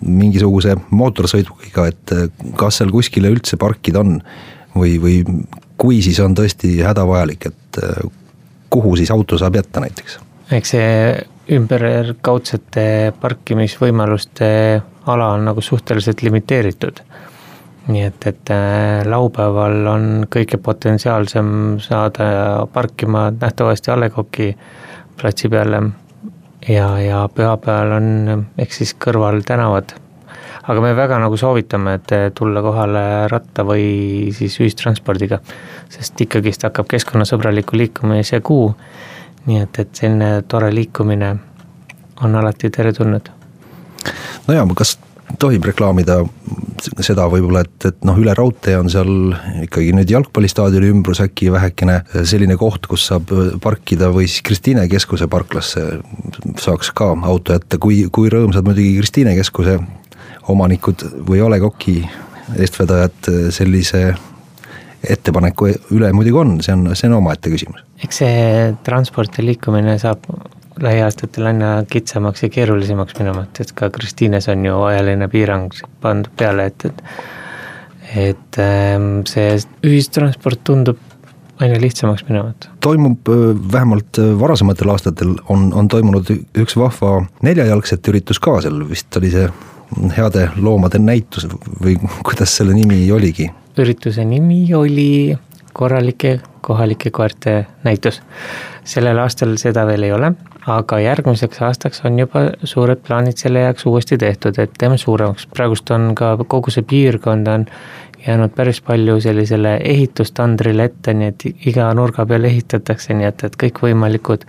mingisuguse 0.00 0.76
mootorsõidukiga, 0.90 1.88
et 1.90 2.14
äh, 2.14 2.28
kas 2.60 2.80
seal 2.80 2.94
kuskile 2.94 3.32
üldse 3.34 3.58
parkida 3.60 4.04
on 4.04 4.20
või, 4.78 4.96
või 5.02 5.18
kui, 5.78 6.00
siis 6.04 6.20
on 6.22 6.36
tõesti 6.38 6.78
hädavajalik, 6.86 7.50
et 7.50 7.82
kuhu 8.70 8.96
siis 8.98 9.10
auto 9.14 9.38
saab 9.40 9.58
jätta 9.58 9.82
näiteks? 9.82 10.18
Eks 10.52 10.74
see 10.74 10.92
ümberkaudsete 11.56 13.14
parkimisvõimaluste 13.20 14.48
ala 15.08 15.32
on 15.36 15.48
nagu 15.48 15.64
suhteliselt 15.64 16.22
limiteeritud 16.22 17.02
nii 17.88 18.02
et, 18.04 18.26
et 18.28 18.50
äh, 18.52 19.06
laupäeval 19.08 19.86
on 19.88 20.08
kõige 20.30 20.60
potentsiaalsem 20.60 21.78
saada 21.80 22.66
parkima 22.72 23.28
nähtavasti 23.32 23.92
A 23.92 23.96
Le 24.00 24.10
Coq'i 24.12 24.50
platsi 25.20 25.48
peale 25.48 25.80
ja, 26.68 26.88
ja 27.00 27.22
pühapäeval 27.34 27.96
on 27.96 28.44
ehk 28.58 28.76
siis 28.76 28.94
kõrval 29.00 29.42
tänavad. 29.46 29.96
aga 30.68 30.80
me 30.84 30.92
väga 30.96 31.16
nagu 31.18 31.36
soovitame, 31.40 31.94
et 31.96 32.34
tulla 32.36 32.60
kohale 32.60 33.02
ratta 33.32 33.64
või 33.64 34.28
siis 34.36 34.58
ühistranspordiga, 34.60 35.38
sest 35.88 36.20
ikkagist 36.20 36.66
hakkab 36.68 36.90
keskkonnasõbraliku 36.92 37.78
liikumise 37.80 38.42
kuu, 38.44 38.74
nii 39.48 39.64
et, 39.64 39.82
et 39.82 40.00
selline 40.02 40.42
tore 40.48 40.70
liikumine 40.74 41.34
on 42.24 42.34
alati 42.38 42.70
teretulnud. 42.70 43.30
no 44.46 44.54
jaa, 44.54 44.66
kas 44.76 44.98
tohib 45.38 45.66
reklaamida 45.68 46.22
seda 47.04 47.26
võib-olla, 47.30 47.64
et, 47.66 47.88
et 47.90 48.04
noh, 48.06 48.16
üle 48.20 48.32
raudtee 48.36 48.76
on 48.78 48.88
seal 48.92 49.10
ikkagi 49.64 49.92
nüüd 49.96 50.10
jalgpallistaadioni 50.12 50.92
ümbrus 50.92 51.20
äkki 51.24 51.50
vähekene 51.52 51.98
selline 52.28 52.56
koht, 52.60 52.86
kus 52.90 53.08
saab 53.10 53.32
parkida 53.62 54.12
või 54.14 54.28
siis 54.30 54.44
Kristiine 54.46 54.86
keskuse 54.90 55.28
parklasse 55.30 55.84
saaks 56.62 56.92
ka 56.96 57.10
auto 57.28 57.56
jätta, 57.56 57.80
kui, 57.82 58.04
kui 58.14 58.30
rõõmsad 58.32 58.66
muidugi 58.66 58.96
Kristiine 59.00 59.34
keskuse 59.38 59.78
omanikud 60.48 61.04
või 61.28 61.42
A 61.44 61.50
Le 61.52 61.60
Coq'i 61.60 61.98
eestvedajad 62.56 63.32
sellise 63.52 64.14
ettepaneku 65.02 65.70
üle 65.94 66.12
muidugi 66.16 66.40
on, 66.40 66.54
see 66.64 66.74
on, 66.74 66.86
see 66.98 67.10
on 67.10 67.18
omaette 67.20 67.52
küsimus. 67.52 67.82
eks 68.04 68.22
see 68.24 68.38
transport 68.86 69.38
ja 69.38 69.44
liikumine 69.46 69.98
saab 70.02 70.24
lähiaastatel 70.82 71.50
aina 71.50 71.72
kitsamaks 71.90 72.44
ja 72.44 72.52
keerulisemaks 72.54 73.18
minema, 73.18 73.42
et, 73.48 73.60
et 73.64 73.74
ka 73.74 73.90
Kristiines 73.94 74.46
on 74.52 74.64
ju 74.66 74.78
ajaline 74.86 75.28
piirang 75.32 75.74
pandud 76.02 76.30
peale, 76.38 76.70
et, 76.70 76.90
et 76.90 77.04
et 78.08 78.56
ähm, 78.62 79.20
see 79.28 79.58
ühistransport 79.84 80.62
tundub 80.64 81.00
aina 81.60 81.78
lihtsamaks 81.80 82.24
minevat. 82.28 82.68
toimub 82.80 83.28
äh, 83.28 83.72
vähemalt 83.72 84.18
äh, 84.18 84.40
varasematel 84.40 84.94
aastatel 84.94 85.34
on, 85.48 85.72
on 85.74 85.88
toimunud 85.88 86.30
üks 86.32 86.76
vahva 86.78 87.18
neljajalgsete 87.42 88.14
üritus 88.14 88.40
ka, 88.40 88.60
seal 88.64 88.80
vist 88.88 89.16
oli 89.20 89.32
see 89.34 89.48
heade 90.16 90.48
loomade 90.56 91.00
näitus 91.02 91.48
või 91.82 91.98
kuidas 92.26 92.56
selle 92.60 92.76
nimi 92.76 93.02
oligi? 93.12 93.50
Ürituse 93.78 94.24
nimi 94.24 94.62
oli 94.74 95.36
korralike 95.72 96.40
kohalike 96.60 97.10
koerte 97.10 97.66
näitus. 97.84 98.22
sellel 98.84 99.18
aastal 99.18 99.56
seda 99.60 99.84
veel 99.86 100.02
ei 100.02 100.12
ole, 100.12 100.32
aga 100.66 100.98
järgmiseks 101.00 101.60
aastaks 101.62 102.00
on 102.08 102.18
juba 102.18 102.40
suured 102.64 103.00
plaanid 103.04 103.36
selle 103.36 103.60
jaoks 103.66 103.86
uuesti 103.86 104.18
tehtud, 104.18 104.58
et 104.58 104.72
teeme 104.78 104.96
suuremaks, 104.98 105.46
praegust 105.46 105.90
on 105.90 106.14
ka 106.16 106.36
kogu 106.48 106.72
see 106.72 106.82
piirkond 106.82 107.46
on 107.52 107.66
jäänud 108.26 108.54
päris 108.56 108.80
palju 108.80 109.20
sellisele 109.20 109.76
ehitustandrile 109.84 110.88
ette, 110.90 111.14
nii 111.14 111.32
et 111.32 111.46
iga 111.70 111.88
nurga 111.94 112.26
peal 112.26 112.48
ehitatakse, 112.48 113.14
nii 113.14 113.28
et, 113.28 113.44
et 113.44 113.58
kõikvõimalikud 113.62 114.48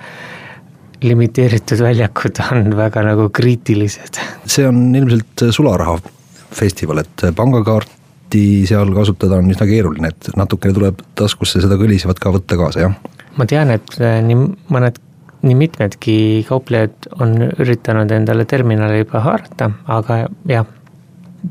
limiteeritud 1.03 1.83
väljakud 1.83 2.41
on 2.51 2.73
väga 2.77 3.03
nagu 3.11 3.29
kriitilised. 3.29 4.23
see 4.45 4.67
on 4.67 4.95
ilmselt 4.95 5.47
sularaha 5.51 5.99
festival, 6.51 7.03
et 7.05 7.29
pangakaarti 8.29 8.67
seal 8.67 8.93
kasutada 8.93 9.37
on 9.37 9.49
üsna 9.49 9.65
keeruline, 9.67 10.07
et 10.09 10.29
natukene 10.35 10.73
tuleb 10.73 11.01
taskusse 11.15 11.61
seda 11.61 11.77
kõlisevat 11.77 12.19
ka 12.19 12.31
võtta 12.31 12.57
kaasa, 12.57 12.79
jah? 12.79 12.93
ma 13.37 13.45
tean, 13.45 13.71
et 13.71 13.97
nii 13.99 14.35
mõned 14.69 14.99
nii 15.41 15.55
mitmedki 15.55 16.45
kauplejad 16.47 17.13
on 17.21 17.37
üritanud 17.59 18.11
endale 18.11 18.45
terminali 18.45 18.99
juba 19.05 19.21
haarata, 19.23 19.71
aga 19.87 20.27
jah, 20.49 20.65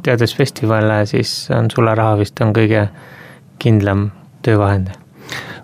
teades 0.03 0.35
festivale, 0.37 1.07
siis 1.07 1.49
on 1.51 1.71
sularaha 1.71 2.19
vist 2.19 2.39
on 2.41 2.53
kõige 2.53 2.89
kindlam 3.59 4.11
töövahend. 4.43 4.91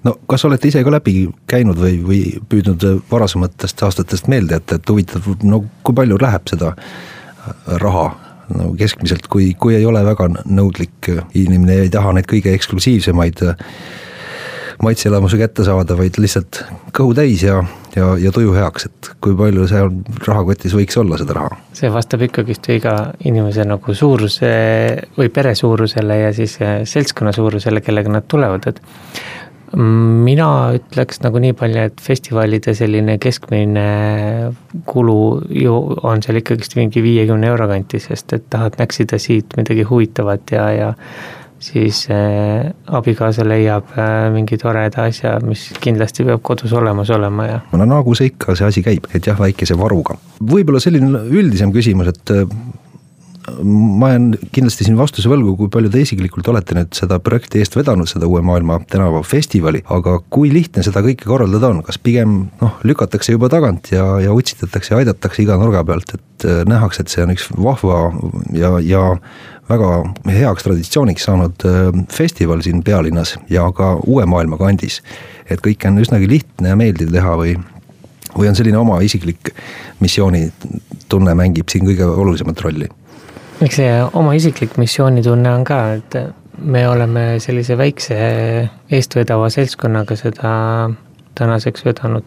no 0.05 0.17
kas 0.27 0.45
olete 0.45 0.69
ise 0.69 0.83
ka 0.85 0.91
läbi 0.91 1.29
käinud 1.47 1.77
või, 1.77 2.01
või 2.03 2.23
püüdnud 2.49 3.05
varasematest 3.11 3.83
aastatest 3.83 4.29
meelde 4.29 4.57
jätta, 4.57 4.77
et 4.81 4.89
huvitav, 4.89 5.29
no 5.45 5.65
kui 5.83 5.95
palju 5.95 6.19
läheb 6.21 6.49
seda 6.49 6.75
raha 7.67 8.24
no 8.53 8.73
keskmiselt, 8.79 9.29
kui, 9.33 9.53
kui 9.59 9.77
ei 9.79 9.87
ole 9.89 10.05
väga 10.07 10.29
nõudlik 10.45 11.13
inimene, 11.35 11.85
ei 11.87 11.93
taha 11.93 12.17
neid 12.17 12.29
kõige 12.31 12.55
eksklusiivsemaid 12.57 13.45
maitseelamuse 14.83 15.39
kätte 15.39 15.65
saada, 15.67 15.97
vaid 15.99 16.19
lihtsalt 16.21 16.61
kõhu 16.95 17.15
täis 17.17 17.45
ja, 17.45 17.61
ja, 17.97 18.09
ja 18.21 18.33
tuju 18.35 18.55
heaks, 18.57 18.89
et 18.89 19.11
kui 19.23 19.37
palju 19.39 19.67
seal 19.71 19.91
rahakotis 20.27 20.75
võiks 20.77 20.99
olla 21.01 21.19
seda 21.21 21.37
raha? 21.39 21.59
see 21.75 21.91
vastab 21.93 22.25
ikkagist 22.27 22.69
iga 22.75 22.95
inimese 23.27 23.67
nagu 23.69 23.95
suuruse 23.95 24.51
või 25.17 25.31
pere 25.35 25.55
suurusele 25.59 26.19
ja 26.25 26.35
siis 26.37 26.59
eh, 26.63 26.77
seltskonna 26.89 27.33
suurusele, 27.35 27.83
kellega 27.85 28.13
nad 28.13 28.29
tulevad, 28.31 28.69
et 28.71 28.83
mina 29.77 30.49
ütleks 30.77 31.23
nagu 31.25 31.41
nii 31.43 31.55
palju, 31.59 31.87
et 31.91 32.03
festivalide 32.03 32.75
selline 32.79 33.17
keskmine 33.23 33.87
kulu 34.87 35.21
ju 35.51 35.79
on 36.03 36.23
seal 36.25 36.39
ikkagist 36.41 36.77
mingi 36.79 37.03
viiekümne 37.05 37.49
euro 37.51 37.69
kantis, 37.71 38.09
sest 38.11 38.37
et 38.37 38.47
tahad 38.53 38.79
näksida 38.79 39.19
siit 39.23 39.57
midagi 39.59 39.87
huvitavat 39.89 40.55
ja, 40.55 40.69
ja 40.75 40.93
siis 41.65 42.05
äh, 42.13 42.71
abikaasa 42.87 43.47
leiab 43.49 43.95
äh, 43.99 44.29
mingi 44.35 44.59
toreda 44.61 45.09
asja, 45.09 45.39
mis 45.45 45.67
kindlasti 45.83 46.27
peab 46.29 46.43
kodus 46.45 46.73
olemas 46.77 47.11
olema 47.15 47.47
ja. 47.49 47.61
no 47.73 47.89
nagu 47.89 48.15
see 48.19 48.33
ikka, 48.33 48.57
see 48.59 48.69
asi 48.69 48.85
käib, 48.85 49.09
et 49.15 49.27
jah, 49.27 49.39
väikese 49.41 49.79
varuga. 49.79 50.19
võib-olla 50.41 50.83
selline 50.83 51.25
üldisem 51.31 51.73
küsimus, 51.75 52.13
et 52.13 52.35
äh, 52.35 52.45
ma 53.63 54.11
jään 54.15 54.29
kindlasti 54.55 54.87
siin 54.87 54.97
vastuse 54.99 55.29
võlgu, 55.29 55.55
kui 55.59 55.71
palju 55.73 55.91
te 55.93 56.03
isiklikult 56.05 56.49
olete 56.49 56.77
nüüd 56.79 56.95
seda 56.97 57.19
projekti 57.23 57.61
eest 57.61 57.77
vedanud, 57.77 58.09
seda 58.09 58.29
Uue 58.31 58.43
Maailma 58.45 58.79
tänavafestivali, 58.91 59.85
aga 59.95 60.19
kui 60.33 60.53
lihtne 60.53 60.85
seda 60.87 61.03
kõike 61.05 61.29
korraldada 61.29 61.73
on, 61.73 61.83
kas 61.85 62.01
pigem 62.01 62.37
noh, 62.63 62.79
lükatakse 62.89 63.35
juba 63.37 63.51
tagant 63.53 63.93
ja, 63.93 64.07
ja 64.25 64.33
utsitatakse 64.35 64.95
ja 64.95 65.03
aidatakse 65.03 65.45
iga 65.45 65.59
nurga 65.61 65.85
pealt, 65.87 66.17
et 66.17 66.49
nähakse, 66.69 67.05
et 67.05 67.13
see 67.13 67.25
on 67.25 67.35
üks 67.35 67.51
vahva 67.57 67.99
ja, 68.57 68.77
ja 68.85 69.05
väga 69.69 69.91
heaks 70.29 70.67
traditsiooniks 70.67 71.29
saanud 71.29 71.69
äh, 71.69 71.87
festival 72.13 72.65
siin 72.65 72.83
pealinnas 72.85 73.37
ja 73.51 73.67
ka 73.77 73.95
Uue 74.07 74.27
Maailma 74.29 74.59
kandis. 74.61 75.01
et 75.51 75.61
kõike 75.61 75.89
on 75.91 76.01
üsnagi 76.01 76.29
lihtne 76.29 76.73
ja 76.73 76.77
meeldiv 76.77 77.13
teha 77.13 77.37
või, 77.37 77.59
või 78.33 78.49
on 78.49 78.57
selline 78.57 78.81
oma 78.81 79.01
isiklik 79.05 79.53
missioonitunne 80.01 81.35
mängib 81.37 81.69
siin 81.69 81.85
kõige 81.89 82.09
olulisemat 82.09 82.61
rolli? 82.65 82.89
Eks 83.65 83.79
see 83.81 83.93
oma 84.13 84.35
isiklik 84.37 84.77
missioonitunne 84.81 85.53
on 85.55 85.65
ka, 85.65 85.81
et 85.97 86.17
me 86.59 86.85
oleme 86.89 87.25
sellise 87.43 87.79
väikse 87.79 88.17
eestvedava 88.93 89.49
seltskonnaga 89.51 90.17
seda 90.21 90.53
tänaseks 91.39 91.85
vedanud 91.87 92.27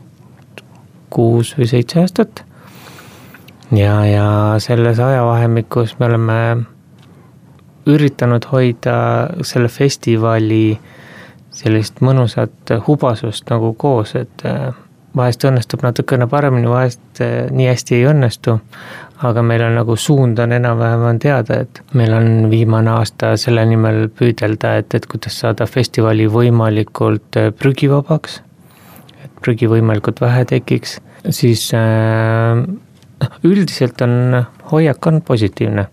kuus 1.13 1.54
või 1.58 1.69
seitse 1.69 2.02
aastat. 2.02 2.43
ja, 3.71 3.93
ja 4.06 4.28
selles 4.63 5.00
ajavahemikus 5.00 5.95
me 6.00 6.06
oleme 6.06 6.39
üritanud 7.88 8.45
hoida 8.52 8.97
selle 9.41 9.69
festivali 9.71 10.80
sellist 11.56 12.02
mõnusat 12.02 12.76
hubasust 12.88 13.50
nagu 13.50 13.73
koos, 13.73 14.15
et 14.15 14.43
vahest 15.18 15.44
õnnestub 15.48 15.84
natukene 15.86 16.28
paremini, 16.32 16.70
vahest 16.70 17.22
äh, 17.24 17.50
nii 17.54 17.68
hästi 17.72 17.98
ei 18.00 18.08
õnnestu. 18.12 18.60
aga 19.18 19.42
meil 19.42 19.64
on 19.66 19.74
nagu 19.74 19.96
suund 19.98 20.38
on 20.40 20.52
enam-vähem 20.54 21.04
on 21.10 21.20
teada, 21.20 21.56
et 21.66 21.82
meil 21.98 22.14
on 22.14 22.50
viimane 22.52 22.92
aasta 22.94 23.32
selle 23.38 23.64
nimel 23.66 24.12
püüdelda, 24.14 24.76
et, 24.78 24.94
et 24.94 25.08
kuidas 25.10 25.40
saada 25.42 25.66
festivali 25.66 26.28
võimalikult 26.30 27.40
äh, 27.42 27.52
prügivabaks. 27.52 28.42
et 29.24 29.32
prügi 29.42 29.68
võimalikult 29.68 30.22
vähe 30.22 30.46
tekiks, 30.46 31.00
siis 31.30 31.70
äh, 31.74 32.64
üldiselt 33.44 34.02
on, 34.06 34.44
hoiak 34.72 35.08
on 35.08 35.22
positiivne 35.22 35.88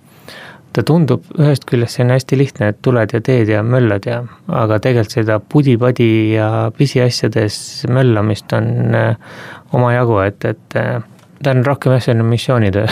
ta 0.75 0.83
tundub 0.87 1.27
ühest 1.39 1.67
küljest, 1.71 2.01
on 2.03 2.13
hästi 2.15 2.39
lihtne, 2.39 2.73
et 2.73 2.81
tuled 2.83 3.15
ja 3.15 3.21
teed 3.25 3.51
ja 3.53 3.63
möllad 3.67 4.09
ja, 4.11 4.23
aga 4.51 4.81
tegelikult 4.83 5.19
seda 5.19 5.39
pudi-padi 5.41 6.09
ja 6.35 6.49
pisiasjades 6.77 7.57
möllamist 7.95 8.53
on 8.57 8.95
äh, 8.99 9.37
omajagu, 9.73 10.19
et, 10.27 10.49
et 10.51 10.79
äh, 10.81 10.97
ta 11.43 11.55
on 11.55 11.65
rohkem 11.67 11.95
jah, 11.95 12.03
selline 12.09 12.27
missioonitöö 12.27 12.89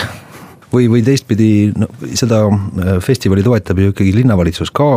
või, 0.73 0.89
või 0.89 1.03
teistpidi, 1.05 1.71
no 1.77 1.89
seda 2.15 2.45
äh, 2.49 2.97
festivali 3.03 3.45
toetab 3.45 3.79
ju 3.79 3.93
ikkagi 3.93 4.13
linnavalitsus 4.15 4.71
ka 4.73 4.89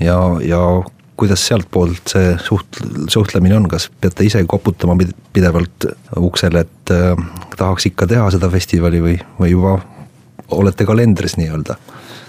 ja, 0.00 0.18
ja 0.46 0.62
kuidas 1.20 1.44
sealtpoolt 1.46 2.14
see 2.14 2.32
suht-, 2.42 2.80
suhtlemine 3.12 3.58
on, 3.58 3.68
kas 3.70 3.88
peate 4.00 4.26
ise 4.26 4.42
koputama 4.48 4.96
pidevalt 5.34 5.86
uksele, 6.18 6.64
et 6.64 6.94
äh, 6.94 7.26
tahaks 7.56 7.90
ikka 7.92 8.08
teha 8.10 8.30
seda 8.34 8.50
festivali 8.52 9.02
või, 9.04 9.18
või 9.40 9.52
juba 9.52 9.78
olete 10.52 10.86
kalendris 10.88 11.38
nii-öelda? 11.40 11.78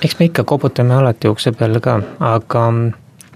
Eks 0.02 0.20
me 0.20 0.30
ikka 0.30 0.44
koputame 0.44 0.96
alati 0.96 1.30
ukse 1.32 1.52
peale 1.58 1.80
ka, 1.84 2.00
aga 2.20 2.66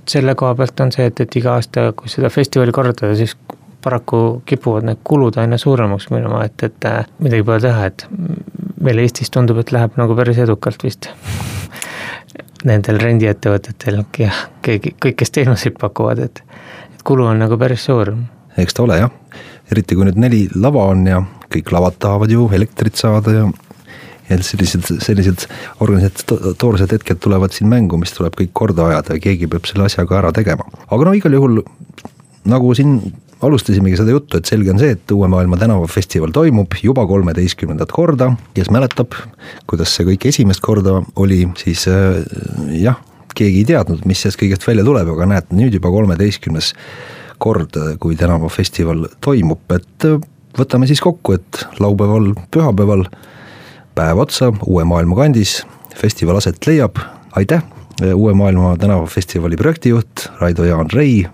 selle 0.07 0.35
koha 0.35 0.55
pealt 0.55 0.79
on 0.79 0.91
see, 0.95 1.07
et, 1.11 1.19
et 1.23 1.39
iga 1.39 1.57
aasta, 1.57 1.91
kui 1.97 2.11
seda 2.11 2.31
festivali 2.33 2.73
korraldada, 2.75 3.15
siis 3.19 3.35
paraku 3.83 4.41
kipuvad 4.45 4.87
need 4.87 5.03
kulud 5.07 5.37
aina 5.39 5.57
suuremaks 5.57 6.09
minema, 6.11 6.43
et, 6.47 6.63
et 6.63 6.87
äh, 6.89 7.03
midagi 7.23 7.45
pole 7.47 7.59
teha, 7.63 7.85
et 7.91 8.07
meil 8.83 9.03
Eestis 9.03 9.31
tundub, 9.33 9.59
et 9.61 9.71
läheb 9.75 9.99
nagu 9.99 10.15
päris 10.17 10.39
edukalt 10.43 10.83
vist. 10.83 11.09
Nendel 12.67 12.99
rendiettevõtetel 12.99 14.01
ja 14.19 14.31
keegi, 14.65 14.95
kõik, 14.97 15.15
kes 15.19 15.31
teenuseid 15.35 15.77
pakuvad, 15.79 16.23
et, 16.25 16.41
et 16.95 17.05
kulu 17.07 17.27
on 17.29 17.39
nagu 17.39 17.59
päris 17.59 17.85
suur. 17.87 18.15
eks 18.57 18.73
ta 18.73 18.83
ole 18.83 18.97
jah, 18.97 19.13
eriti 19.71 19.95
kui 19.95 20.07
nüüd 20.07 20.17
neli 20.19 20.47
lava 20.55 20.87
on 20.91 21.05
ja 21.07 21.21
kõik 21.53 21.71
lavad 21.71 21.99
tahavad 22.01 22.31
ju 22.33 22.49
elektrit 22.57 22.97
saada 22.99 23.35
ja 23.35 23.45
ja 24.29 24.37
sellised, 24.43 24.89
sellised 25.03 25.45
organisatoorsed 25.83 26.91
hetked 26.97 27.21
tulevad 27.23 27.55
siin 27.55 27.69
mängu, 27.71 27.99
mis 28.01 28.13
tuleb 28.15 28.35
kõik 28.37 28.53
korda 28.57 28.89
ajada 28.91 29.17
ja 29.17 29.23
keegi 29.23 29.49
peab 29.51 29.69
selle 29.69 29.87
asja 29.87 30.05
ka 30.07 30.19
ära 30.19 30.33
tegema. 30.35 30.67
aga 30.87 31.07
no 31.07 31.15
igal 31.17 31.37
juhul 31.37 31.61
nagu 32.47 32.73
siin 32.77 32.99
alustasimegi 33.41 33.99
seda 33.99 34.15
juttu, 34.15 34.39
et 34.39 34.49
selge 34.49 34.71
on 34.73 34.79
see, 34.81 34.95
et 34.95 35.11
Uue 35.13 35.27
Maailma 35.29 35.59
tänavafestival 35.61 36.31
toimub 36.33 36.73
juba 36.81 37.05
kolmeteistkümnendat 37.07 37.91
korda, 37.93 38.31
kes 38.57 38.71
mäletab, 38.73 39.13
kuidas 39.69 39.93
see 39.93 40.07
kõik 40.07 40.25
esimest 40.31 40.63
korda 40.65 41.01
oli, 41.21 41.43
siis 41.59 41.85
äh, 41.91 42.23
jah, 42.81 42.97
keegi 43.37 43.61
ei 43.61 43.69
teadnud, 43.73 44.01
mis 44.09 44.23
sellest 44.23 44.41
kõigest 44.41 44.65
välja 44.67 44.85
tuleb, 44.87 45.11
aga 45.13 45.29
näed, 45.29 45.53
nüüd 45.53 45.77
juba 45.77 45.93
kolmeteistkümnes 45.93 46.73
kord, 47.37 47.77
kui 48.01 48.17
tänavafestival 48.17 49.05
toimub, 49.21 49.61
et 49.77 50.09
äh, 50.09 50.17
võtame 50.57 50.89
siis 50.89 51.03
kokku, 51.03 51.37
et 51.37 51.65
laupäeval, 51.83 52.31
pühapäeval 52.53 53.05
päev 53.97 54.21
otsa 54.21 54.51
Uue 54.65 54.85
Maailma 54.85 55.15
kandis, 55.17 55.61
festival 55.97 56.37
aset 56.37 56.67
leiab, 56.67 57.01
aitäh, 57.39 57.63
Uue 58.13 58.33
Maailma 58.33 58.75
tänavafestivali 58.77 59.57
projektijuht 59.57 60.27
Raido-Jaan 60.41 60.91
Rei, 60.93 61.25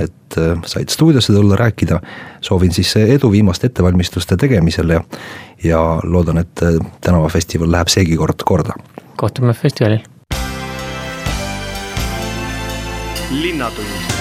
et 0.00 0.38
äh, 0.38 0.56
said 0.64 0.88
stuudiosse 0.88 1.32
tulla 1.32 1.56
rääkida, 1.56 2.00
soovin 2.40 2.72
siis 2.72 2.94
edu 2.96 3.30
viimaste 3.30 3.66
ettevalmistuste 3.66 4.36
tegemisel 4.36 4.96
ja 4.96 5.04
ja 5.64 6.00
loodan, 6.02 6.38
et 6.38 6.62
äh, 6.62 6.80
tänavafestival 7.00 7.72
läheb 7.72 7.88
seegi 7.92 8.16
kord 8.16 8.44
korda. 8.44 8.72
kohtume 9.16 9.54
festivalil. 9.54 10.00
linnatund 13.30 14.15